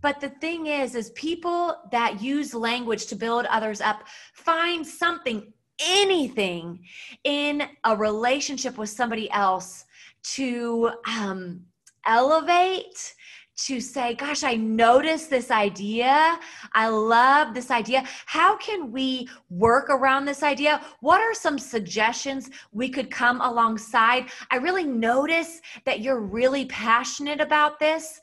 But 0.00 0.20
the 0.20 0.28
thing 0.28 0.66
is, 0.66 0.94
is 0.94 1.10
people 1.10 1.74
that 1.90 2.22
use 2.22 2.54
language 2.54 3.06
to 3.06 3.16
build 3.16 3.46
others 3.46 3.80
up 3.80 4.04
find 4.34 4.86
something, 4.86 5.52
anything 5.80 6.84
in 7.24 7.64
a 7.84 7.96
relationship 7.96 8.78
with 8.78 8.90
somebody 8.90 9.28
else 9.32 9.84
to 10.22 10.92
um, 11.08 11.62
elevate 12.08 13.14
to 13.58 13.80
say, 13.80 14.14
Gosh, 14.14 14.44
I 14.44 14.54
noticed 14.54 15.30
this 15.30 15.50
idea. 15.50 16.38
I 16.72 16.88
love 16.88 17.54
this 17.54 17.70
idea. 17.70 18.04
How 18.26 18.56
can 18.56 18.92
we 18.92 19.28
work 19.50 19.90
around 19.90 20.24
this 20.24 20.42
idea? 20.42 20.80
What 21.00 21.20
are 21.20 21.34
some 21.34 21.58
suggestions 21.58 22.50
we 22.72 22.88
could 22.88 23.10
come 23.10 23.40
alongside? 23.40 24.26
I 24.50 24.56
really 24.56 24.84
notice 24.84 25.60
that 25.84 26.00
you're 26.00 26.20
really 26.20 26.66
passionate 26.66 27.40
about 27.40 27.78
this. 27.80 28.20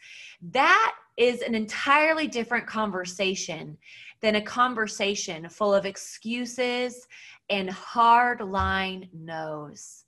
That 0.51 0.95
is 1.17 1.41
an 1.41 1.53
entirely 1.53 2.27
different 2.27 2.65
conversation 2.65 3.77
than 4.21 4.35
a 4.35 4.41
conversation 4.41 5.49
full 5.49 5.73
of 5.73 5.85
excuses 5.85 7.07
and 7.49 7.69
hard 7.69 8.41
line 8.41 9.09
no's. 9.13 10.04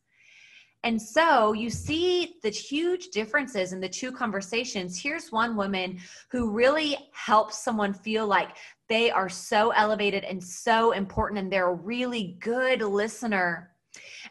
And 0.84 1.02
so 1.02 1.54
you 1.54 1.70
see 1.70 2.36
the 2.44 2.50
huge 2.50 3.08
differences 3.08 3.74
in 3.74 3.80
the 3.80 3.90
two 3.90 4.12
conversations. 4.12 5.02
Here's 5.02 5.32
one 5.32 5.56
woman 5.56 6.00
who 6.30 6.52
really 6.52 6.98
helps 7.12 7.58
someone 7.58 7.94
feel 7.94 8.28
like 8.28 8.56
they 8.88 9.12
are 9.12 9.30
so 9.30 9.72
elevated 9.72 10.24
and 10.24 10.42
so 10.42 10.92
important 10.92 11.40
and 11.40 11.52
they're 11.52 11.70
a 11.70 11.74
really 11.74 12.38
good 12.40 12.82
listener. 12.82 13.72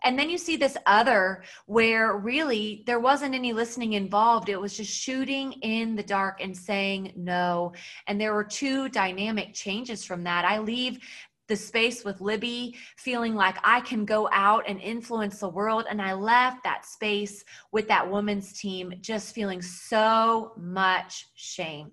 And 0.05 0.19
then 0.19 0.31
you 0.31 0.39
see 0.39 0.57
this 0.57 0.77
other 0.87 1.43
where 1.67 2.17
really 2.17 2.85
there 2.87 3.01
wasn't 3.01 3.35
any 3.35 3.53
listening 3.53 3.95
involved. 3.95 4.49
It 4.49 4.61
was 4.61 4.77
just 4.77 4.93
shooting 4.93 5.53
in 5.63 5.97
the 5.97 6.03
dark 6.03 6.41
and 6.41 6.57
saying 6.57 7.13
no. 7.17 7.73
And 8.07 8.21
there 8.21 8.35
were 8.35 8.45
two 8.45 8.89
dynamic 8.89 9.55
changes 9.55 10.05
from 10.05 10.23
that. 10.25 10.45
I 10.45 10.59
leave 10.59 11.01
the 11.49 11.57
space 11.57 12.05
with 12.05 12.21
Libby, 12.21 12.77
feeling 12.97 13.35
like 13.35 13.57
I 13.63 13.81
can 13.81 14.05
go 14.05 14.29
out 14.33 14.65
and 14.69 14.81
influence 14.81 15.39
the 15.39 15.49
world. 15.49 15.87
And 15.89 16.01
I 16.01 16.15
left 16.15 16.65
that 16.65 16.85
space 16.85 17.45
with 17.73 17.89
that 17.89 18.11
women's 18.11 18.59
team 18.59 18.95
just 19.01 19.35
feeling 19.35 19.63
so 19.63 20.53
much 20.57 21.27
shame. 21.35 21.93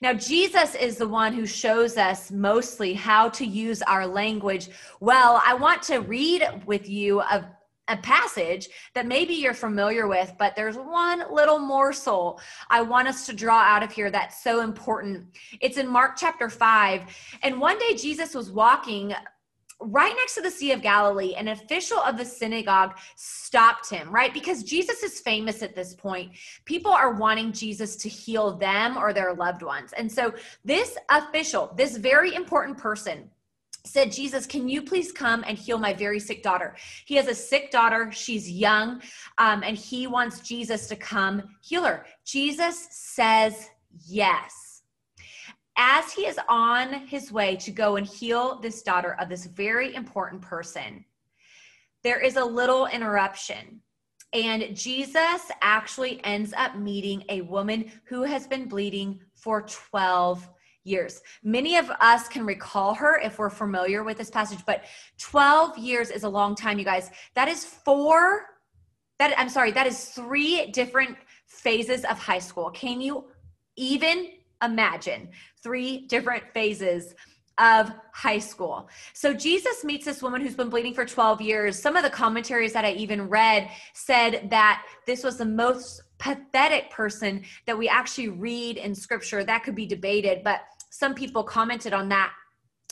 Now, 0.00 0.12
Jesus 0.12 0.74
is 0.76 0.96
the 0.96 1.08
one 1.08 1.32
who 1.32 1.44
shows 1.44 1.96
us 1.96 2.30
mostly 2.30 2.94
how 2.94 3.30
to 3.30 3.44
use 3.44 3.82
our 3.82 4.06
language 4.06 4.68
well. 5.00 5.42
I 5.44 5.54
want 5.54 5.82
to 5.84 5.98
read 5.98 6.46
with 6.66 6.88
you 6.88 7.20
a 7.20 7.57
a 7.88 7.96
passage 7.96 8.68
that 8.94 9.06
maybe 9.06 9.34
you're 9.34 9.54
familiar 9.54 10.06
with, 10.06 10.32
but 10.38 10.54
there's 10.54 10.76
one 10.76 11.24
little 11.32 11.58
morsel 11.58 12.40
I 12.70 12.82
want 12.82 13.08
us 13.08 13.26
to 13.26 13.32
draw 13.32 13.60
out 13.60 13.82
of 13.82 13.92
here 13.92 14.10
that's 14.10 14.42
so 14.42 14.60
important. 14.60 15.26
It's 15.60 15.78
in 15.78 15.88
Mark 15.88 16.16
chapter 16.16 16.48
5. 16.48 17.04
And 17.42 17.60
one 17.60 17.78
day 17.78 17.94
Jesus 17.94 18.34
was 18.34 18.50
walking 18.50 19.14
right 19.80 20.14
next 20.16 20.34
to 20.34 20.42
the 20.42 20.50
Sea 20.50 20.72
of 20.72 20.82
Galilee, 20.82 21.34
an 21.36 21.48
official 21.48 21.98
of 21.98 22.18
the 22.18 22.24
synagogue 22.24 22.98
stopped 23.14 23.88
him, 23.88 24.10
right? 24.10 24.34
Because 24.34 24.64
Jesus 24.64 25.02
is 25.02 25.20
famous 25.20 25.62
at 25.62 25.76
this 25.76 25.94
point. 25.94 26.32
People 26.64 26.90
are 26.90 27.12
wanting 27.12 27.52
Jesus 27.52 27.94
to 27.96 28.08
heal 28.08 28.56
them 28.56 28.96
or 28.96 29.12
their 29.12 29.34
loved 29.34 29.62
ones. 29.62 29.92
And 29.92 30.10
so 30.10 30.34
this 30.64 30.96
official, 31.10 31.72
this 31.76 31.96
very 31.96 32.34
important 32.34 32.76
person, 32.76 33.30
said, 33.84 34.12
Jesus, 34.12 34.46
can 34.46 34.68
you 34.68 34.82
please 34.82 35.12
come 35.12 35.44
and 35.46 35.56
heal 35.56 35.78
my 35.78 35.92
very 35.92 36.20
sick 36.20 36.42
daughter? 36.42 36.76
He 37.06 37.14
has 37.16 37.26
a 37.26 37.34
sick 37.34 37.70
daughter. 37.70 38.10
She's 38.12 38.50
young, 38.50 39.02
um, 39.38 39.62
and 39.62 39.76
he 39.76 40.06
wants 40.06 40.40
Jesus 40.40 40.86
to 40.88 40.96
come 40.96 41.42
heal 41.60 41.84
her. 41.84 42.04
Jesus 42.24 42.88
says 42.90 43.70
yes. 44.06 44.82
As 45.76 46.12
he 46.12 46.26
is 46.26 46.38
on 46.48 47.06
his 47.06 47.30
way 47.30 47.56
to 47.56 47.70
go 47.70 47.96
and 47.96 48.06
heal 48.06 48.58
this 48.60 48.82
daughter 48.82 49.16
of 49.20 49.28
this 49.28 49.46
very 49.46 49.94
important 49.94 50.42
person, 50.42 51.04
there 52.02 52.20
is 52.20 52.36
a 52.36 52.44
little 52.44 52.86
interruption. 52.86 53.80
And 54.32 54.76
Jesus 54.76 55.50
actually 55.62 56.22
ends 56.24 56.52
up 56.56 56.76
meeting 56.76 57.24
a 57.28 57.40
woman 57.42 57.90
who 58.04 58.24
has 58.24 58.46
been 58.46 58.68
bleeding 58.68 59.20
for 59.34 59.62
12 59.62 60.48
years. 60.84 61.20
Many 61.42 61.76
of 61.76 61.90
us 62.00 62.28
can 62.28 62.46
recall 62.46 62.94
her 62.94 63.18
if 63.18 63.38
we're 63.38 63.50
familiar 63.50 64.04
with 64.04 64.18
this 64.18 64.30
passage, 64.30 64.60
but 64.66 64.84
12 65.18 65.78
years 65.78 66.10
is 66.10 66.24
a 66.24 66.28
long 66.28 66.54
time, 66.54 66.78
you 66.78 66.84
guys. 66.84 67.10
That 67.34 67.48
is 67.48 67.64
four, 67.64 68.46
that 69.18 69.34
I'm 69.38 69.48
sorry, 69.48 69.72
that 69.72 69.86
is 69.86 70.06
three 70.06 70.70
different 70.70 71.16
phases 71.46 72.04
of 72.04 72.18
high 72.18 72.38
school. 72.38 72.70
Can 72.70 73.00
you 73.00 73.26
even 73.76 74.30
imagine 74.62 75.28
three 75.62 76.06
different 76.06 76.44
phases 76.52 77.14
of 77.58 77.92
high 78.12 78.38
school. 78.38 78.88
So 79.14 79.34
Jesus 79.34 79.82
meets 79.82 80.04
this 80.04 80.22
woman 80.22 80.40
who's 80.40 80.54
been 80.54 80.68
bleeding 80.68 80.94
for 80.94 81.04
12 81.04 81.40
years. 81.40 81.80
Some 81.80 81.96
of 81.96 82.04
the 82.04 82.10
commentaries 82.10 82.72
that 82.72 82.84
I 82.84 82.92
even 82.92 83.28
read 83.28 83.68
said 83.94 84.48
that 84.50 84.84
this 85.06 85.24
was 85.24 85.38
the 85.38 85.44
most 85.44 86.02
pathetic 86.18 86.90
person 86.90 87.44
that 87.66 87.78
we 87.78 87.88
actually 87.88 88.28
read 88.28 88.76
in 88.76 88.94
scripture. 88.94 89.44
That 89.44 89.64
could 89.64 89.74
be 89.74 89.86
debated, 89.86 90.42
but 90.42 90.60
some 90.90 91.14
people 91.14 91.42
commented 91.42 91.92
on 91.92 92.08
that. 92.08 92.32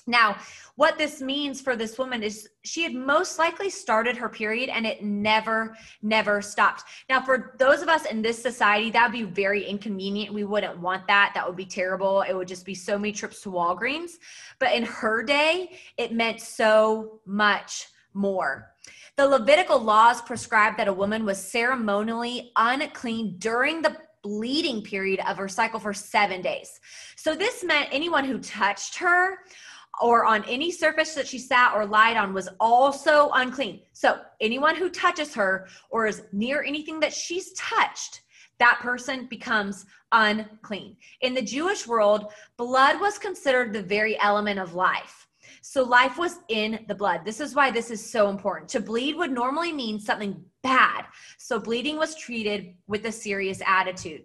Now, 0.09 0.37
what 0.77 0.99
this 0.99 1.21
means 1.21 1.61
for 1.61 1.75
this 1.75 1.99
woman 1.99 2.23
is 2.23 2.49
she 2.63 2.85
had 2.85 2.95
most 2.95 3.41
likely 3.41 3.69
started 3.69 4.17
her 4.17 4.29
period 4.29 4.71
and 4.71 4.87
it 4.87 5.03
never, 5.03 5.77
never 6.01 6.41
stopped. 6.41 6.85
Now, 7.09 7.21
for 7.21 7.57
those 7.59 7.83
of 7.83 7.89
us 7.89 8.05
in 8.05 8.23
this 8.23 8.41
society, 8.41 8.91
that 8.93 9.11
would 9.11 9.19
be 9.19 9.25
very 9.25 9.65
inconvenient. 9.65 10.33
We 10.33 10.45
wouldn't 10.45 10.79
want 10.79 11.09
that. 11.09 11.33
That 11.35 11.45
would 11.45 11.57
be 11.57 11.67
terrible. 11.67 12.23
It 12.23 12.35
would 12.35 12.47
just 12.47 12.65
be 12.65 12.75
so 12.75 12.97
many 12.97 13.13
trips 13.13 13.41
to 13.43 13.51
Walgreens. 13.51 14.13
But 14.61 14.75
in 14.75 14.85
her 14.85 15.25
day, 15.25 15.77
it 15.97 16.13
meant 16.13 16.41
so 16.41 17.21
much 17.27 17.89
more. 18.15 18.76
The 19.17 19.27
Levitical 19.27 19.79
laws 19.79 20.21
prescribed 20.21 20.79
that 20.79 20.89
a 20.89 20.93
woman 20.93 21.25
was 21.25 21.43
ceremonially 21.43 22.53
unclean 22.57 23.37
during 23.39 23.81
the 23.81 23.97
bleeding 24.23 24.83
period 24.83 25.21
of 25.27 25.37
her 25.37 25.49
cycle 25.49 25.81
for 25.81 25.95
seven 25.95 26.43
days. 26.43 26.81
So 27.17 27.35
this 27.35 27.65
meant 27.65 27.89
anyone 27.93 28.25
who 28.25 28.39
touched 28.39 28.97
her 28.97 29.39
or 30.01 30.25
on 30.25 30.45
any 30.45 30.71
surface 30.71 31.15
that 31.15 31.27
she 31.27 31.39
sat 31.39 31.75
or 31.75 31.87
lied 31.87 32.17
on 32.17 32.35
was 32.35 32.49
also 32.61 33.31
unclean. 33.35 33.81
So 33.93 34.21
anyone 34.41 34.77
who 34.77 34.91
touches 34.91 35.35
her 35.35 35.69
or 35.91 36.07
is 36.07 36.25
near 36.33 36.63
anything 36.63 37.01
that 37.01 37.15
she's 37.15 37.53
touched, 37.53 38.23
that 38.59 38.81
person 38.81 39.27
becomes 39.27 39.87
unclean. 40.13 40.97
In 41.21 41.35
the 41.35 41.43
Jewish 41.43 41.87
world, 41.87 42.33
blood 42.57 43.01
was 43.01 43.19
considered 43.19 43.73
the 43.73 43.83
very 43.83 44.19
element 44.21 44.59
of 44.59 44.75
life. 44.75 45.26
So 45.69 45.83
life 45.83 46.17
was 46.17 46.39
in 46.49 46.85
the 46.87 46.95
blood. 46.95 47.23
This 47.25 47.41
is 47.41 47.57
why 47.57 47.73
this 47.73 47.91
is 47.91 48.09
so 48.09 48.29
important. 48.29 48.71
To 48.71 48.81
bleed 48.81 49.17
would 49.17 49.33
normally 49.33 49.73
mean 49.73 49.99
something 49.99 50.41
bad. 50.63 51.07
So 51.39 51.59
bleeding 51.59 51.97
was 51.97 52.15
treated 52.15 52.75
with 52.87 53.05
a 53.05 53.11
serious 53.11 53.61
attitude. 53.67 54.23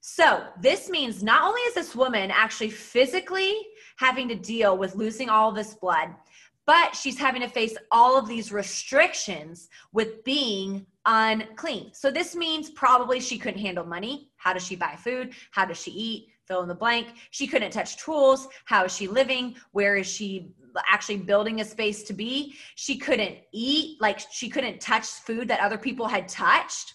So 0.00 0.44
this 0.60 0.88
means 0.88 1.24
not 1.24 1.42
only 1.42 1.60
is 1.62 1.74
this 1.74 1.96
woman 1.96 2.30
actually 2.30 2.70
physically 2.70 3.52
having 3.96 4.28
to 4.28 4.36
deal 4.36 4.78
with 4.78 4.94
losing 4.94 5.28
all 5.28 5.50
this 5.50 5.74
blood, 5.74 6.10
but 6.66 6.94
she's 6.94 7.18
having 7.18 7.42
to 7.42 7.48
face 7.48 7.76
all 7.90 8.16
of 8.16 8.28
these 8.28 8.52
restrictions 8.52 9.68
with 9.92 10.22
being 10.22 10.86
unclean. 11.04 11.90
So 11.94 12.12
this 12.12 12.36
means 12.36 12.70
probably 12.70 13.18
she 13.18 13.38
couldn't 13.38 13.60
handle 13.60 13.84
money. 13.84 14.30
How 14.36 14.52
does 14.52 14.64
she 14.64 14.76
buy 14.76 14.94
food? 14.94 15.32
How 15.50 15.64
does 15.64 15.82
she 15.82 15.90
eat? 15.90 16.28
Fill 16.46 16.62
in 16.62 16.68
the 16.68 16.74
blank. 16.74 17.08
She 17.30 17.46
couldn't 17.46 17.70
touch 17.70 17.96
tools. 17.96 18.48
How 18.66 18.84
is 18.84 18.94
she 18.94 19.08
living? 19.08 19.56
Where 19.72 19.96
is 19.96 20.06
she 20.06 20.52
actually 20.90 21.18
building 21.18 21.60
a 21.60 21.64
space 21.64 22.02
to 22.04 22.12
be? 22.12 22.54
She 22.74 22.98
couldn't 22.98 23.38
eat, 23.52 24.00
like 24.00 24.20
she 24.30 24.48
couldn't 24.48 24.80
touch 24.80 25.06
food 25.06 25.48
that 25.48 25.60
other 25.60 25.78
people 25.78 26.06
had 26.06 26.28
touched 26.28 26.94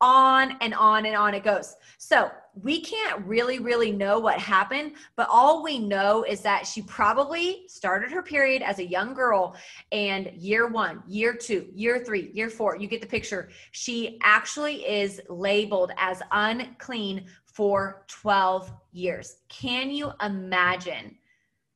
on 0.00 0.56
and 0.60 0.74
on 0.74 1.06
and 1.06 1.16
on 1.16 1.34
it 1.34 1.42
goes. 1.42 1.74
So 1.96 2.30
we 2.54 2.80
can't 2.80 3.24
really, 3.26 3.58
really 3.58 3.90
know 3.90 4.20
what 4.20 4.38
happened, 4.38 4.92
but 5.16 5.28
all 5.28 5.62
we 5.62 5.78
know 5.78 6.24
is 6.24 6.40
that 6.42 6.66
she 6.66 6.82
probably 6.82 7.64
started 7.66 8.12
her 8.12 8.22
period 8.22 8.62
as 8.62 8.78
a 8.78 8.86
young 8.86 9.12
girl, 9.14 9.56
and 9.90 10.30
year 10.36 10.68
one, 10.68 11.02
year 11.08 11.34
two, 11.34 11.66
year 11.74 12.04
three, 12.04 12.30
year 12.32 12.48
four, 12.48 12.76
you 12.76 12.86
get 12.86 13.00
the 13.00 13.06
picture. 13.06 13.48
She 13.72 14.18
actually 14.22 14.88
is 14.88 15.20
labeled 15.28 15.92
as 15.96 16.22
unclean 16.30 17.26
for 17.58 18.04
12 18.06 18.72
years. 18.92 19.38
Can 19.48 19.90
you 19.90 20.12
imagine? 20.22 21.16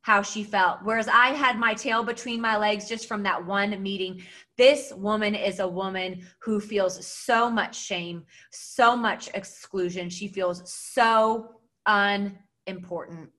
how 0.04 0.20
she 0.20 0.42
felt. 0.42 0.80
Whereas 0.82 1.06
I 1.06 1.28
had 1.28 1.60
my 1.60 1.74
tail 1.74 2.02
between 2.02 2.40
my 2.40 2.56
legs 2.56 2.88
just 2.88 3.06
from 3.06 3.22
that 3.22 3.46
one 3.46 3.80
meeting. 3.80 4.20
This 4.56 4.92
woman 4.96 5.36
is 5.36 5.60
a 5.60 5.68
woman 5.68 6.26
who 6.40 6.58
feels 6.58 7.06
so 7.06 7.48
much 7.48 7.78
shame, 7.78 8.24
so 8.50 8.96
much 8.96 9.28
exclusion. 9.32 10.10
She 10.10 10.26
feels 10.26 10.68
so 10.68 11.52
unimportant. 11.86 13.30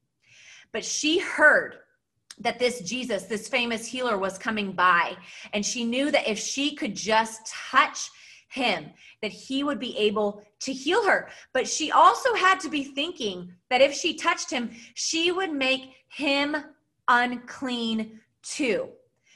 But 0.72 0.86
she 0.86 1.20
heard 1.20 1.80
that 2.40 2.60
this 2.60 2.80
Jesus, 2.80 3.24
this 3.24 3.50
famous 3.50 3.86
healer, 3.86 4.18
was 4.18 4.38
coming 4.38 4.72
by. 4.72 5.18
And 5.52 5.66
she 5.66 5.84
knew 5.84 6.12
that 6.12 6.30
if 6.30 6.40
she 6.40 6.78
could 6.78 6.96
just 6.96 7.46
touch 7.46 8.10
him, 8.54 8.92
that 9.22 9.32
he 9.32 9.64
would 9.64 9.80
be 9.80 9.98
able 9.98 10.44
to 10.60 10.72
heal 10.72 11.04
her. 11.06 11.30
But 11.54 11.68
she 11.68 11.92
also 11.92 12.36
had 12.36 12.60
to 12.60 12.70
be 12.70 12.84
thinking 12.84 13.52
that 13.70 13.82
if 13.82 13.94
she 13.94 14.14
touched 14.14 14.52
him, 14.52 14.72
she 14.94 15.32
would 15.32 15.52
make 15.52 15.96
him 16.08 16.56
unclean 17.08 18.20
too. 18.44 18.90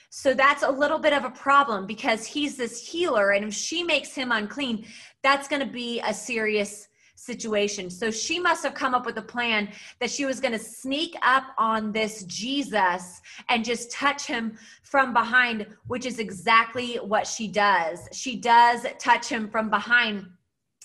So 0.09 0.33
that's 0.33 0.63
a 0.63 0.69
little 0.69 0.99
bit 0.99 1.13
of 1.13 1.25
a 1.25 1.31
problem 1.31 1.87
because 1.87 2.25
he's 2.25 2.57
this 2.57 2.87
healer. 2.87 3.31
And 3.31 3.45
if 3.45 3.53
she 3.53 3.83
makes 3.83 4.13
him 4.13 4.31
unclean, 4.31 4.85
that's 5.23 5.47
going 5.47 5.65
to 5.65 5.71
be 5.71 5.99
a 6.05 6.13
serious 6.13 6.87
situation. 7.17 7.89
So 7.89 8.11
she 8.11 8.39
must 8.39 8.63
have 8.63 8.75
come 8.75 8.93
up 8.93 9.05
with 9.05 9.17
a 9.17 9.23
plan 9.23 9.69
that 9.99 10.11
she 10.11 10.25
was 10.25 10.39
going 10.39 10.53
to 10.53 10.59
sneak 10.59 11.15
up 11.23 11.45
on 11.57 11.91
this 11.91 12.23
Jesus 12.23 13.21
and 13.49 13.65
just 13.65 13.91
touch 13.91 14.25
him 14.25 14.57
from 14.83 15.13
behind, 15.13 15.65
which 15.87 16.05
is 16.05 16.19
exactly 16.19 16.95
what 16.95 17.25
she 17.25 17.47
does. 17.47 18.07
She 18.13 18.35
does 18.35 18.85
touch 18.99 19.27
him 19.27 19.49
from 19.49 19.69
behind, 19.69 20.27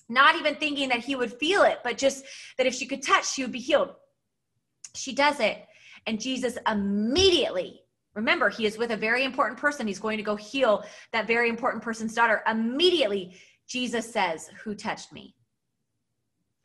not 0.08 0.36
even 0.36 0.56
thinking 0.56 0.88
that 0.88 1.00
he 1.00 1.14
would 1.14 1.32
feel 1.32 1.62
it, 1.62 1.78
but 1.84 1.98
just 1.98 2.24
that 2.56 2.66
if 2.66 2.74
she 2.74 2.86
could 2.86 3.02
touch, 3.02 3.30
she 3.30 3.42
would 3.42 3.52
be 3.52 3.60
healed. 3.60 3.90
She 4.94 5.12
does 5.14 5.38
it. 5.38 5.66
And 6.06 6.18
Jesus 6.18 6.56
immediately, 6.66 7.82
remember, 8.14 8.48
he 8.48 8.64
is 8.64 8.78
with 8.78 8.90
a 8.90 8.96
very 8.96 9.24
important 9.24 9.60
person. 9.60 9.86
He's 9.86 10.00
going 10.00 10.16
to 10.16 10.24
go 10.24 10.34
heal 10.34 10.82
that 11.12 11.26
very 11.26 11.50
important 11.50 11.84
person's 11.84 12.14
daughter. 12.14 12.42
Immediately, 12.50 13.36
Jesus 13.68 14.10
says, 14.10 14.48
Who 14.64 14.74
touched 14.74 15.12
me? 15.12 15.36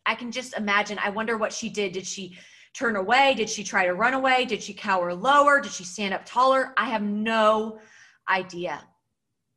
I 0.07 0.15
can 0.15 0.31
just 0.31 0.57
imagine. 0.57 0.97
I 0.97 1.09
wonder 1.09 1.37
what 1.37 1.53
she 1.53 1.69
did. 1.69 1.91
Did 1.91 2.07
she 2.07 2.37
turn 2.73 2.95
away? 2.95 3.33
Did 3.35 3.49
she 3.49 3.63
try 3.63 3.85
to 3.85 3.93
run 3.93 4.13
away? 4.13 4.45
Did 4.45 4.63
she 4.63 4.73
cower 4.73 5.13
lower? 5.13 5.59
Did 5.59 5.73
she 5.73 5.83
stand 5.83 6.13
up 6.13 6.25
taller? 6.25 6.73
I 6.77 6.85
have 6.85 7.03
no 7.03 7.79
idea. 8.29 8.83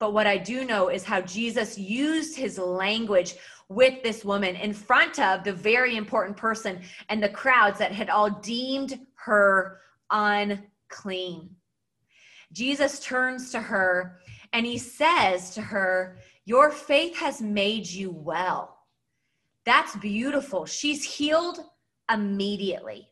But 0.00 0.12
what 0.12 0.26
I 0.26 0.38
do 0.38 0.64
know 0.64 0.88
is 0.88 1.04
how 1.04 1.20
Jesus 1.20 1.78
used 1.78 2.36
his 2.36 2.58
language 2.58 3.36
with 3.68 4.02
this 4.02 4.24
woman 4.24 4.56
in 4.56 4.72
front 4.72 5.20
of 5.20 5.44
the 5.44 5.52
very 5.52 5.96
important 5.96 6.36
person 6.36 6.80
and 7.08 7.22
the 7.22 7.28
crowds 7.28 7.78
that 7.78 7.92
had 7.92 8.10
all 8.10 8.30
deemed 8.30 8.98
her 9.14 9.80
unclean. 10.10 11.50
Jesus 12.52 12.98
turns 12.98 13.52
to 13.52 13.60
her 13.60 14.18
and 14.52 14.66
he 14.66 14.78
says 14.78 15.50
to 15.50 15.62
her, 15.62 16.18
Your 16.44 16.72
faith 16.72 17.16
has 17.18 17.40
made 17.40 17.86
you 17.86 18.10
well. 18.10 18.80
That's 19.64 19.96
beautiful. 19.96 20.66
She's 20.66 21.05
healed 21.05 21.61
immediately. 22.12 23.09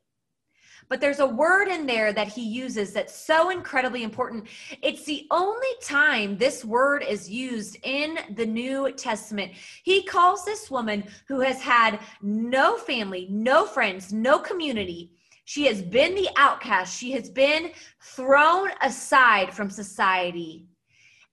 But 0.88 1.00
there's 1.00 1.18
a 1.18 1.26
word 1.26 1.68
in 1.68 1.84
there 1.84 2.12
that 2.14 2.28
he 2.28 2.42
uses 2.42 2.92
that's 2.92 3.14
so 3.14 3.50
incredibly 3.50 4.02
important. 4.02 4.46
It's 4.82 5.04
the 5.04 5.26
only 5.30 5.68
time 5.82 6.38
this 6.38 6.64
word 6.64 7.04
is 7.06 7.28
used 7.28 7.76
in 7.82 8.18
the 8.36 8.46
New 8.46 8.92
Testament. 8.92 9.52
He 9.82 10.02
calls 10.02 10.44
this 10.44 10.70
woman 10.70 11.04
who 11.26 11.40
has 11.40 11.60
had 11.60 12.00
no 12.22 12.78
family, 12.78 13.28
no 13.30 13.66
friends, 13.66 14.12
no 14.12 14.38
community. 14.38 15.12
She 15.44 15.66
has 15.66 15.82
been 15.82 16.14
the 16.14 16.28
outcast. 16.36 16.98
She 16.98 17.12
has 17.12 17.28
been 17.28 17.72
thrown 18.02 18.70
aside 18.82 19.52
from 19.52 19.68
society. 19.68 20.66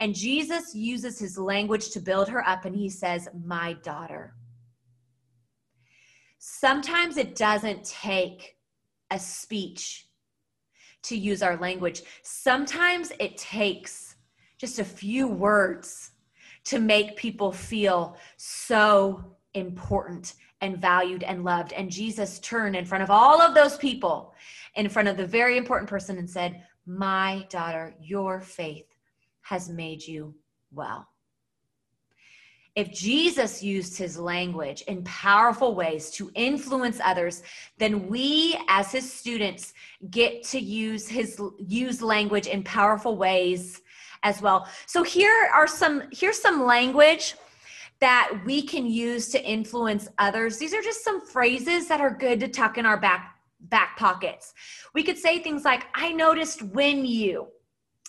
And 0.01 0.13
Jesus 0.13 0.75
uses 0.75 1.17
his 1.17 1.37
language 1.37 1.91
to 1.91 2.01
build 2.01 2.27
her 2.27 2.45
up, 2.45 2.65
and 2.65 2.75
he 2.75 2.89
says, 2.89 3.29
My 3.45 3.73
daughter. 3.83 4.33
Sometimes 6.47 7.17
it 7.17 7.33
doesn't 7.33 7.83
take 7.85 8.57
a 9.09 9.17
speech 9.17 10.05
to 11.01 11.17
use 11.17 11.41
our 11.41 11.57
language. 11.57 12.03
Sometimes 12.21 13.11
it 13.19 13.35
takes 13.35 14.17
just 14.59 14.77
a 14.77 14.85
few 14.85 15.27
words 15.27 16.11
to 16.65 16.77
make 16.77 17.17
people 17.17 17.51
feel 17.51 18.15
so 18.37 19.25
important 19.55 20.35
and 20.61 20.77
valued 20.77 21.23
and 21.23 21.43
loved. 21.43 21.73
And 21.73 21.89
Jesus 21.89 22.37
turned 22.37 22.75
in 22.75 22.85
front 22.85 23.03
of 23.03 23.09
all 23.09 23.41
of 23.41 23.55
those 23.55 23.75
people, 23.77 24.35
in 24.75 24.87
front 24.87 25.07
of 25.07 25.17
the 25.17 25.25
very 25.25 25.57
important 25.57 25.89
person, 25.89 26.19
and 26.19 26.29
said, 26.29 26.61
My 26.85 27.47
daughter, 27.49 27.95
your 27.99 28.39
faith 28.39 28.85
has 29.41 29.67
made 29.67 30.05
you 30.05 30.35
well 30.71 31.07
if 32.75 32.91
Jesus 32.91 33.63
used 33.63 33.97
his 33.97 34.17
language 34.17 34.81
in 34.81 35.01
powerful 35.03 35.75
ways 35.75 36.11
to 36.11 36.29
influence 36.35 36.99
others, 37.03 37.41
then 37.77 38.07
we 38.07 38.59
as 38.67 38.91
his 38.91 39.11
students 39.11 39.73
get 40.09 40.43
to 40.43 40.59
use 40.59 41.07
his 41.07 41.41
use 41.57 42.01
language 42.01 42.47
in 42.47 42.63
powerful 42.63 43.15
ways 43.15 43.81
as 44.23 44.41
well. 44.41 44.67
So 44.87 45.03
here 45.03 45.49
are 45.53 45.67
some 45.67 46.03
here's 46.11 46.41
some 46.41 46.65
language 46.65 47.35
that 47.99 48.41
we 48.45 48.61
can 48.61 48.85
use 48.85 49.29
to 49.29 49.41
influence 49.41 50.09
others. 50.17 50.57
These 50.57 50.73
are 50.73 50.81
just 50.81 51.03
some 51.03 51.25
phrases 51.25 51.87
that 51.87 52.01
are 52.01 52.09
good 52.09 52.41
to 52.41 52.49
tuck 52.49 52.77
in 52.77 52.85
our 52.85 52.97
back 52.97 53.37
back 53.61 53.97
pockets. 53.97 54.53
We 54.93 55.03
could 55.03 55.17
say 55.17 55.39
things 55.39 55.63
like 55.63 55.85
I 55.95 56.11
noticed 56.11 56.61
when 56.61 57.05
you 57.05 57.47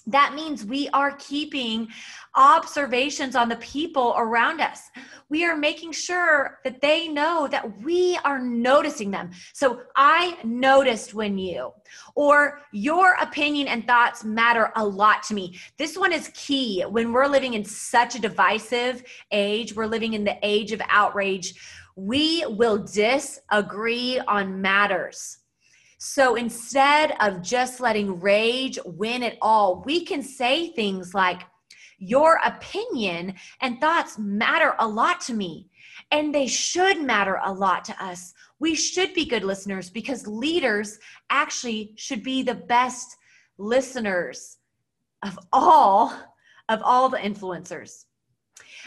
that 0.06 0.34
means 0.34 0.64
we 0.64 0.88
are 0.90 1.16
keeping 1.16 1.88
observations 2.36 3.34
on 3.34 3.48
the 3.48 3.56
people 3.56 4.14
around 4.16 4.60
us. 4.60 4.82
We 5.28 5.44
are 5.44 5.56
making 5.56 5.92
sure 5.92 6.60
that 6.62 6.80
they 6.80 7.08
know 7.08 7.48
that 7.50 7.82
we 7.82 8.16
are 8.24 8.38
noticing 8.38 9.10
them. 9.10 9.30
So 9.52 9.82
I 9.96 10.38
noticed 10.44 11.14
when 11.14 11.38
you, 11.38 11.72
or 12.14 12.60
your 12.72 13.14
opinion 13.20 13.66
and 13.66 13.86
thoughts 13.86 14.22
matter 14.22 14.70
a 14.76 14.84
lot 14.84 15.24
to 15.24 15.34
me. 15.34 15.58
This 15.76 15.98
one 15.98 16.12
is 16.12 16.30
key 16.34 16.82
when 16.82 17.12
we're 17.12 17.26
living 17.26 17.54
in 17.54 17.64
such 17.64 18.14
a 18.14 18.20
divisive 18.20 19.02
age. 19.32 19.74
We're 19.74 19.86
living 19.86 20.12
in 20.12 20.22
the 20.22 20.38
age 20.42 20.70
of 20.70 20.80
outrage. 20.88 21.54
We 21.96 22.44
will 22.46 22.78
disagree 22.78 24.20
on 24.20 24.60
matters 24.60 25.38
so 25.98 26.34
instead 26.34 27.14
of 27.20 27.42
just 27.42 27.80
letting 27.80 28.20
rage 28.20 28.78
win 28.84 29.22
it 29.22 29.38
all, 29.40 29.82
we 29.84 30.04
can 30.04 30.22
say 30.22 30.72
things 30.72 31.14
like, 31.14 31.42
Your 31.98 32.38
opinion 32.44 33.34
and 33.60 33.80
thoughts 33.80 34.18
matter 34.18 34.74
a 34.78 34.86
lot 34.86 35.20
to 35.22 35.34
me, 35.34 35.68
and 36.10 36.34
they 36.34 36.46
should 36.46 37.00
matter 37.00 37.40
a 37.44 37.52
lot 37.52 37.84
to 37.86 38.04
us. 38.04 38.34
We 38.58 38.74
should 38.74 39.14
be 39.14 39.24
good 39.24 39.44
listeners 39.44 39.90
because 39.90 40.26
leaders 40.26 40.98
actually 41.30 41.92
should 41.96 42.22
be 42.22 42.42
the 42.42 42.54
best 42.54 43.16
listeners 43.58 44.58
of 45.22 45.38
all 45.52 46.12
of 46.68 46.80
all 46.82 47.08
the 47.08 47.18
influencers. 47.18 48.05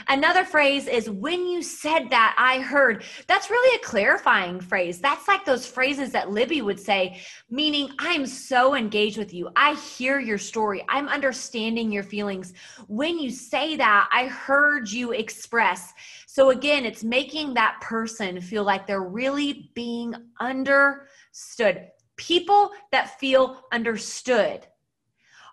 Another 0.08 0.46
phrase 0.46 0.88
is 0.88 1.10
when 1.10 1.46
you 1.46 1.62
said 1.62 2.10
that, 2.10 2.36
I 2.38 2.60
heard. 2.62 3.04
That's 3.28 3.50
really 3.50 3.76
a 3.76 3.86
clarifying 3.86 4.60
phrase. 4.60 5.00
That's 5.00 5.28
like 5.28 5.46
those 5.46 5.66
phrases 5.66 6.12
that 6.12 6.32
Libby 6.32 6.62
would 6.62 6.80
say, 6.80 7.22
meaning 7.50 7.90
I'm 8.00 8.26
so 8.26 8.76
engaged 8.76 9.18
with 9.18 9.34
you. 9.34 9.50
I 9.56 9.76
hear 9.76 10.20
your 10.20 10.38
story. 10.38 10.84
I'm 10.90 11.08
understanding 11.08 11.92
your 11.92 12.04
feelings. 12.04 12.54
When 12.88 13.20
you 13.20 13.30
say 13.30 13.76
that, 13.78 14.10
I 14.12 14.28
heard 14.28 14.90
you 14.90 15.12
express. 15.12 15.94
So 16.28 16.52
again, 16.52 16.86
it's 16.86 17.04
making 17.04 17.54
that 17.56 17.80
person 17.82 18.40
feel 18.42 18.64
like 18.64 18.88
they're 18.88 19.02
really 19.02 19.72
being 19.76 20.14
understood. 20.40 21.88
People 22.18 22.72
that 22.92 23.20
feel 23.20 23.64
understood 23.72 24.68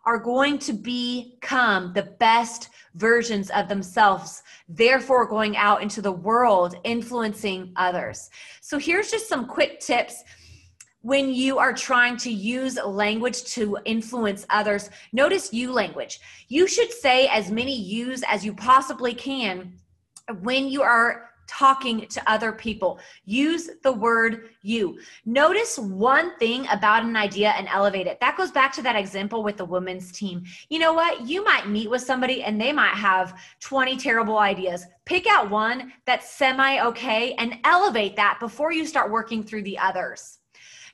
are 0.06 0.18
going 0.18 0.58
to 0.60 0.72
become 0.72 1.92
the 1.92 2.04
best 2.20 2.70
versions 2.94 3.50
of 3.50 3.68
themselves, 3.68 4.42
therefore, 4.68 5.26
going 5.26 5.56
out 5.56 5.82
into 5.82 6.00
the 6.00 6.12
world, 6.12 6.76
influencing 6.84 7.72
others. 7.76 8.30
So, 8.60 8.78
here's 8.78 9.10
just 9.10 9.28
some 9.28 9.46
quick 9.46 9.80
tips 9.80 10.22
when 11.02 11.32
you 11.32 11.58
are 11.58 11.72
trying 11.72 12.16
to 12.16 12.30
use 12.30 12.76
language 12.84 13.44
to 13.44 13.78
influence 13.84 14.46
others. 14.50 14.90
Notice 15.12 15.52
you 15.52 15.72
language. 15.72 16.20
You 16.48 16.66
should 16.66 16.90
say 16.92 17.28
as 17.28 17.50
many 17.50 17.76
yous 17.76 18.22
as 18.26 18.44
you 18.44 18.54
possibly 18.54 19.14
can 19.14 19.74
when 20.40 20.68
you 20.68 20.82
are 20.82 21.25
talking 21.46 22.06
to 22.08 22.30
other 22.30 22.52
people. 22.52 22.98
Use 23.24 23.70
the 23.82 23.92
word 23.92 24.50
you. 24.62 24.98
Notice 25.24 25.78
one 25.78 26.36
thing 26.38 26.66
about 26.68 27.04
an 27.04 27.16
idea 27.16 27.50
and 27.56 27.68
elevate 27.68 28.06
it. 28.06 28.20
That 28.20 28.36
goes 28.36 28.50
back 28.50 28.72
to 28.74 28.82
that 28.82 28.96
example 28.96 29.42
with 29.42 29.56
the 29.56 29.64
women's 29.64 30.12
team. 30.12 30.44
You 30.68 30.78
know 30.78 30.92
what? 30.92 31.26
You 31.26 31.44
might 31.44 31.68
meet 31.68 31.90
with 31.90 32.02
somebody 32.02 32.42
and 32.42 32.60
they 32.60 32.72
might 32.72 32.94
have 32.94 33.38
20 33.60 33.96
terrible 33.96 34.38
ideas. 34.38 34.86
Pick 35.04 35.26
out 35.26 35.50
one 35.50 35.92
that's 36.04 36.30
semi 36.30 36.80
okay 36.86 37.34
and 37.34 37.58
elevate 37.64 38.16
that 38.16 38.38
before 38.40 38.72
you 38.72 38.86
start 38.86 39.10
working 39.10 39.42
through 39.42 39.62
the 39.62 39.78
others. 39.78 40.38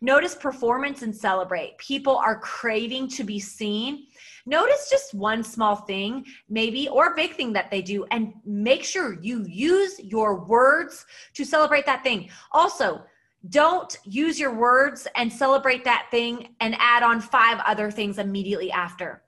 Notice 0.01 0.35
performance 0.35 1.03
and 1.03 1.15
celebrate. 1.15 1.79
People 1.79 2.17
are 2.17 2.39
craving 2.41 3.07
to 3.09 3.23
be 3.23 3.39
seen 3.39 4.07
Notice 4.47 4.91
just 4.91 5.15
one 5.15 5.45
small 5.45 5.77
thing, 5.77 6.25
maybe, 6.49 6.89
or 6.89 7.15
big 7.15 7.35
thing 7.35 7.53
that 7.53 7.71
they 7.71 7.83
do, 7.83 8.05
and 8.11 8.33
make 8.45 8.85
sure 8.85 9.19
you 9.21 9.45
use 9.49 10.01
your 10.01 10.45
words 10.45 11.07
to 11.35 11.45
celebrate 11.45 11.87
that 11.87 12.03
thing. 12.03 12.29
Also, 12.53 13.03
don't 13.49 13.99
use 14.05 14.39
your 14.39 14.55
words 14.55 15.09
and 15.17 15.33
celebrate 15.33 15.85
that 15.85 16.07
thing 16.11 16.55
and 16.61 16.77
add 16.79 17.03
on 17.03 17.21
five 17.21 17.61
other 17.67 17.91
things 17.91 18.19
immediately 18.19 18.71
after. 18.71 19.23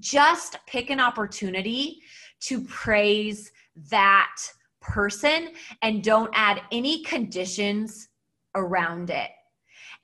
Just 0.00 0.58
pick 0.66 0.90
an 0.90 0.98
opportunity 0.98 2.00
to 2.40 2.64
praise 2.64 3.52
that 3.90 4.36
person 4.80 5.50
and 5.82 6.02
don't 6.02 6.30
add 6.34 6.62
any 6.72 7.02
conditions 7.04 8.08
around 8.54 9.10
it. 9.10 9.30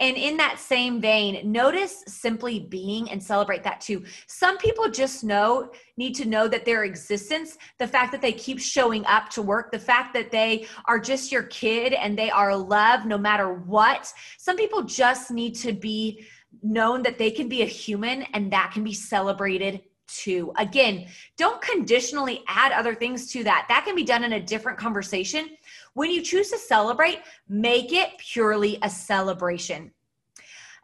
And 0.03 0.17
in 0.17 0.37
that 0.39 0.59
same 0.59 1.01
vein, 1.01 1.53
notice 1.53 2.03
simply 2.09 2.59
being 2.59 3.09
and 3.09 3.23
celebrate 3.23 3.63
that 3.63 3.81
too. 3.81 4.03
Some 4.27 4.59
people 4.59 4.91
just 4.91 5.23
know, 5.23 5.71
need 5.97 6.15
to 6.17 6.25
know 6.25 6.49
that 6.49 6.65
their 6.65 6.83
existence, 6.83 7.57
the 7.79 7.87
fact 7.87 8.11
that 8.11 8.21
they 8.21 8.33
keep 8.33 8.59
showing 8.59 9.07
up 9.07 9.29
to 9.31 9.43
work, 9.43 9.71
the 9.71 9.79
fact 9.79 10.13
that 10.15 10.33
they 10.33 10.67
are 10.87 10.99
just 10.99 11.31
your 11.31 11.45
kid 11.45 11.93
and 11.93 12.19
they 12.19 12.33
are 12.33 12.57
loved 12.57 13.07
no 13.07 13.17
matter 13.17 13.55
what. 13.55 14.13
Some 14.39 14.57
people 14.57 14.83
just 14.83 15.31
need 15.31 15.55
to 15.59 15.73
be 15.73 16.27
known 16.65 17.05
that 17.05 17.17
they 17.17 17.31
can 17.31 17.49
be 17.49 17.63
a 17.63 17.67
human 17.67 18.23
and 18.35 18.53
that 18.53 18.73
can 18.75 18.83
be 18.83 18.93
celebrated 18.93 19.83
too. 20.09 20.53
Again, 20.57 21.07
don't 21.37 21.63
conditionally 21.63 22.43
add 22.49 22.73
other 22.73 22.95
things 22.95 23.31
to 23.33 23.45
that. 23.45 23.67
That 23.69 23.85
can 23.85 23.95
be 23.95 24.05
done 24.05 24.25
in 24.25 24.33
a 24.33 24.41
different 24.41 24.79
conversation. 24.79 25.51
When 25.95 26.11
you 26.11 26.23
choose 26.23 26.51
to 26.51 26.59
celebrate, 26.59 27.21
make 27.49 27.93
it 27.93 28.17
purely 28.19 28.79
a 28.83 28.89
celebration. 28.89 29.93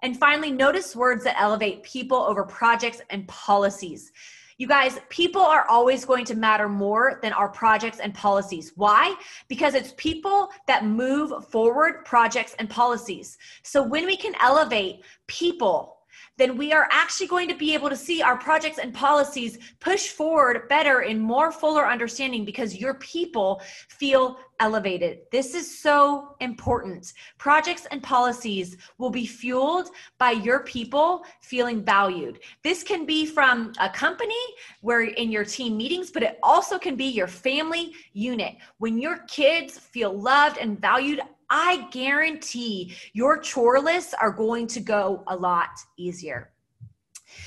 And 0.02 0.18
finally, 0.18 0.52
notice 0.52 0.94
words 0.94 1.24
that 1.24 1.40
elevate 1.40 1.82
people 1.82 2.18
over 2.18 2.44
projects 2.44 3.00
and 3.10 3.26
policies. 3.26 4.12
You 4.58 4.66
guys, 4.66 4.98
people 5.08 5.40
are 5.40 5.66
always 5.68 6.04
going 6.04 6.24
to 6.26 6.34
matter 6.34 6.68
more 6.68 7.20
than 7.22 7.32
our 7.32 7.48
projects 7.48 8.00
and 8.00 8.12
policies. 8.12 8.72
Why? 8.74 9.14
Because 9.48 9.74
it's 9.74 9.94
people 9.96 10.50
that 10.66 10.84
move 10.84 11.46
forward 11.46 12.04
projects 12.04 12.54
and 12.58 12.68
policies. 12.68 13.38
So 13.62 13.82
when 13.82 14.04
we 14.04 14.16
can 14.16 14.34
elevate 14.40 15.04
people, 15.28 15.97
then 16.38 16.56
we 16.56 16.72
are 16.72 16.88
actually 16.90 17.26
going 17.26 17.48
to 17.48 17.54
be 17.54 17.74
able 17.74 17.90
to 17.90 17.96
see 17.96 18.22
our 18.22 18.38
projects 18.38 18.78
and 18.78 18.94
policies 18.94 19.58
push 19.80 20.08
forward 20.08 20.68
better 20.68 21.02
in 21.02 21.18
more 21.18 21.52
fuller 21.52 21.86
understanding 21.86 22.44
because 22.44 22.76
your 22.76 22.94
people 22.94 23.60
feel 23.88 24.38
elevated. 24.60 25.18
This 25.30 25.54
is 25.54 25.80
so 25.80 26.36
important. 26.40 27.12
Projects 27.38 27.86
and 27.90 28.02
policies 28.02 28.76
will 28.98 29.10
be 29.10 29.26
fueled 29.26 29.90
by 30.18 30.32
your 30.32 30.60
people 30.60 31.24
feeling 31.40 31.84
valued. 31.84 32.40
This 32.62 32.82
can 32.82 33.04
be 33.04 33.26
from 33.26 33.72
a 33.80 33.88
company 33.88 34.34
where 34.80 35.02
in 35.02 35.30
your 35.30 35.44
team 35.44 35.76
meetings, 35.76 36.10
but 36.10 36.22
it 36.22 36.38
also 36.42 36.78
can 36.78 36.96
be 36.96 37.06
your 37.06 37.28
family 37.28 37.92
unit. 38.12 38.56
When 38.78 38.98
your 38.98 39.18
kids 39.28 39.78
feel 39.78 40.12
loved 40.12 40.58
and 40.58 40.80
valued, 40.80 41.20
I 41.50 41.88
guarantee 41.90 42.94
your 43.12 43.38
chore 43.38 43.80
lists 43.80 44.14
are 44.14 44.30
going 44.30 44.66
to 44.68 44.80
go 44.80 45.24
a 45.26 45.36
lot 45.36 45.70
easier. 45.96 46.50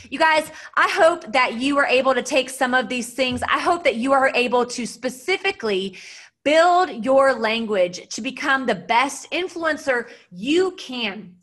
You 0.09 0.19
guys, 0.19 0.51
I 0.75 0.89
hope 0.89 1.31
that 1.33 1.55
you 1.55 1.77
are 1.77 1.85
able 1.85 2.13
to 2.13 2.21
take 2.21 2.49
some 2.49 2.73
of 2.73 2.89
these 2.89 3.13
things. 3.13 3.41
I 3.43 3.59
hope 3.59 3.83
that 3.83 3.95
you 3.95 4.13
are 4.13 4.31
able 4.35 4.65
to 4.65 4.85
specifically 4.85 5.97
build 6.43 7.05
your 7.05 7.33
language 7.33 8.07
to 8.09 8.21
become 8.21 8.65
the 8.65 8.75
best 8.75 9.29
influencer 9.31 10.09
you 10.31 10.71
can 10.71 11.35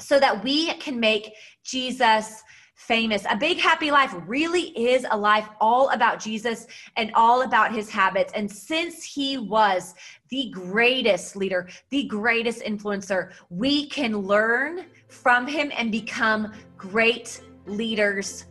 so 0.00 0.20
that 0.20 0.44
we 0.44 0.72
can 0.74 1.00
make 1.00 1.32
Jesus 1.64 2.42
famous. 2.86 3.24
A 3.30 3.36
big 3.36 3.58
happy 3.58 3.90
life 3.90 4.14
really 4.26 4.68
is 4.78 5.06
a 5.10 5.16
life 5.16 5.48
all 5.60 5.88
about 5.90 6.20
Jesus 6.20 6.66
and 6.96 7.10
all 7.14 7.42
about 7.42 7.74
his 7.74 7.88
habits. 7.88 8.32
And 8.34 8.50
since 8.50 9.02
he 9.02 9.38
was 9.38 9.94
the 10.28 10.50
greatest 10.50 11.34
leader, 11.34 11.68
the 11.90 12.04
greatest 12.04 12.60
influencer, 12.60 13.32
we 13.48 13.86
can 13.86 14.18
learn 14.18 14.86
from 15.08 15.46
him 15.46 15.72
and 15.76 15.90
become 15.90 16.52
great 16.76 17.40
leaders 17.66 18.44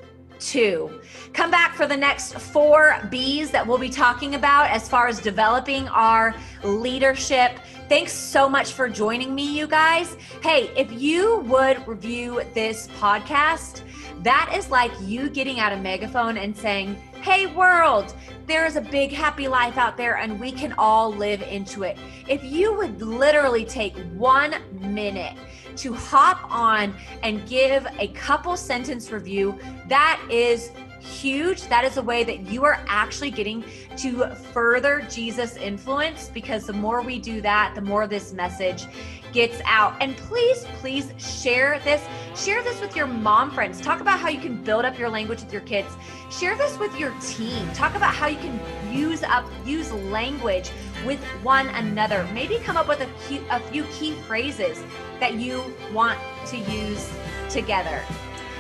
too. 0.47 1.01
Come 1.33 1.49
back 1.49 1.75
for 1.75 1.87
the 1.87 1.97
next 1.97 2.35
four 2.35 2.97
B's 3.09 3.51
that 3.51 3.65
we'll 3.65 3.77
be 3.77 3.89
talking 3.89 4.35
about 4.35 4.69
as 4.69 4.87
far 4.87 5.07
as 5.07 5.19
developing 5.19 5.87
our 5.89 6.35
leadership. 6.63 7.59
Thanks 7.89 8.13
so 8.13 8.47
much 8.47 8.73
for 8.73 8.87
joining 8.87 9.33
me, 9.35 9.45
you 9.57 9.67
guys. 9.67 10.15
Hey, 10.41 10.71
if 10.75 10.91
you 10.91 11.39
would 11.41 11.87
review 11.87 12.41
this 12.53 12.87
podcast, 12.99 13.81
that 14.23 14.53
is 14.55 14.69
like 14.69 14.91
you 15.01 15.29
getting 15.29 15.59
out 15.59 15.73
a 15.73 15.77
megaphone 15.77 16.37
and 16.37 16.55
saying, 16.55 16.95
Hey, 17.21 17.45
world, 17.45 18.13
there 18.47 18.65
is 18.65 18.75
a 18.75 18.81
big 18.81 19.11
happy 19.11 19.47
life 19.47 19.77
out 19.77 19.95
there 19.95 20.17
and 20.17 20.39
we 20.39 20.51
can 20.51 20.73
all 20.77 21.13
live 21.13 21.41
into 21.43 21.83
it. 21.83 21.97
If 22.27 22.43
you 22.43 22.73
would 22.75 23.01
literally 23.01 23.65
take 23.65 23.97
one 24.13 24.55
minute 24.71 25.37
to 25.77 25.93
hop 25.93 26.39
on 26.49 26.93
and 27.21 27.47
give 27.47 27.87
a 27.99 28.07
couple 28.09 28.55
sentence 28.57 29.11
review, 29.11 29.57
that 29.87 30.21
is 30.29 30.71
huge. 30.99 31.67
That 31.67 31.83
is 31.83 31.97
a 31.97 32.01
way 32.01 32.23
that 32.23 32.47
you 32.49 32.63
are 32.63 32.83
actually 32.87 33.31
getting 33.31 33.63
to 33.97 34.33
further 34.35 35.05
Jesus' 35.09 35.57
influence 35.57 36.29
because 36.33 36.65
the 36.65 36.73
more 36.73 37.01
we 37.01 37.19
do 37.19 37.41
that, 37.41 37.73
the 37.75 37.81
more 37.81 38.07
this 38.07 38.33
message 38.33 38.85
gets 39.33 39.61
out. 39.65 39.95
And 39.99 40.15
please, 40.15 40.63
please 40.79 41.11
share 41.17 41.79
this. 41.83 42.01
Share 42.35 42.63
this 42.63 42.81
with 42.81 42.95
your 42.95 43.05
mom 43.05 43.51
friends. 43.51 43.79
Talk 43.79 43.99
about 43.99 44.19
how 44.19 44.27
you 44.27 44.39
can 44.39 44.63
build 44.63 44.85
up 44.85 44.97
your 44.97 45.07
language 45.07 45.41
with 45.41 45.53
your 45.53 45.61
kids. 45.61 45.95
Share 46.31 46.55
this 46.55 46.79
with 46.79 46.97
your 46.99 47.13
team. 47.21 47.71
Talk 47.73 47.93
about 47.93 48.11
how 48.11 48.25
you 48.25 48.37
can 48.37 48.59
use 48.91 49.21
up 49.21 49.45
use 49.65 49.91
language 49.91 50.71
with 51.05 51.19
one 51.43 51.67
another. 51.69 52.27
Maybe 52.33 52.57
come 52.57 52.75
up 52.75 52.87
with 52.87 53.01
a 53.01 53.07
few, 53.27 53.43
a 53.51 53.59
few 53.59 53.83
key 53.85 54.13
phrases 54.27 54.83
that 55.19 55.35
you 55.35 55.63
want 55.93 56.17
to 56.47 56.57
use 56.57 57.07
together. 57.51 58.01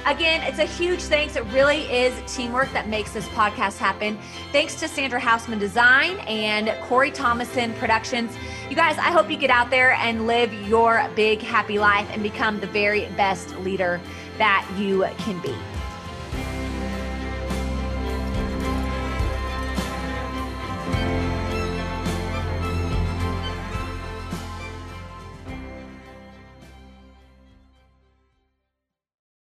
Again, 0.05 0.41
it's 0.43 0.59
a 0.59 0.65
huge 0.65 0.99
thanks. 0.99 1.37
It 1.37 1.45
really 1.45 1.83
is 1.83 2.13
teamwork 2.35 2.71
that 2.73 2.89
makes 2.89 3.13
this 3.13 3.25
podcast 3.29 3.77
happen. 3.77 4.17
Thanks 4.51 4.75
to 4.81 4.89
Sandra 4.89 5.19
Hausman 5.19 5.59
Design 5.59 6.17
and 6.27 6.73
Corey 6.83 7.09
Thomason 7.09 7.73
Productions. 7.75 8.35
You 8.69 8.75
guys, 8.75 8.97
I 8.97 9.11
hope 9.11 9.31
you 9.31 9.37
get 9.37 9.49
out 9.49 9.69
there 9.69 9.93
and 9.93 10.27
live 10.27 10.53
your 10.67 11.09
big 11.15 11.41
happy 11.41 11.79
life 11.79 12.09
and 12.11 12.21
become 12.21 12.59
the 12.59 12.67
very 12.67 13.05
best 13.15 13.55
leader 13.59 14.01
that 14.37 14.69
you 14.77 15.07
can 15.19 15.39
be. 15.39 15.55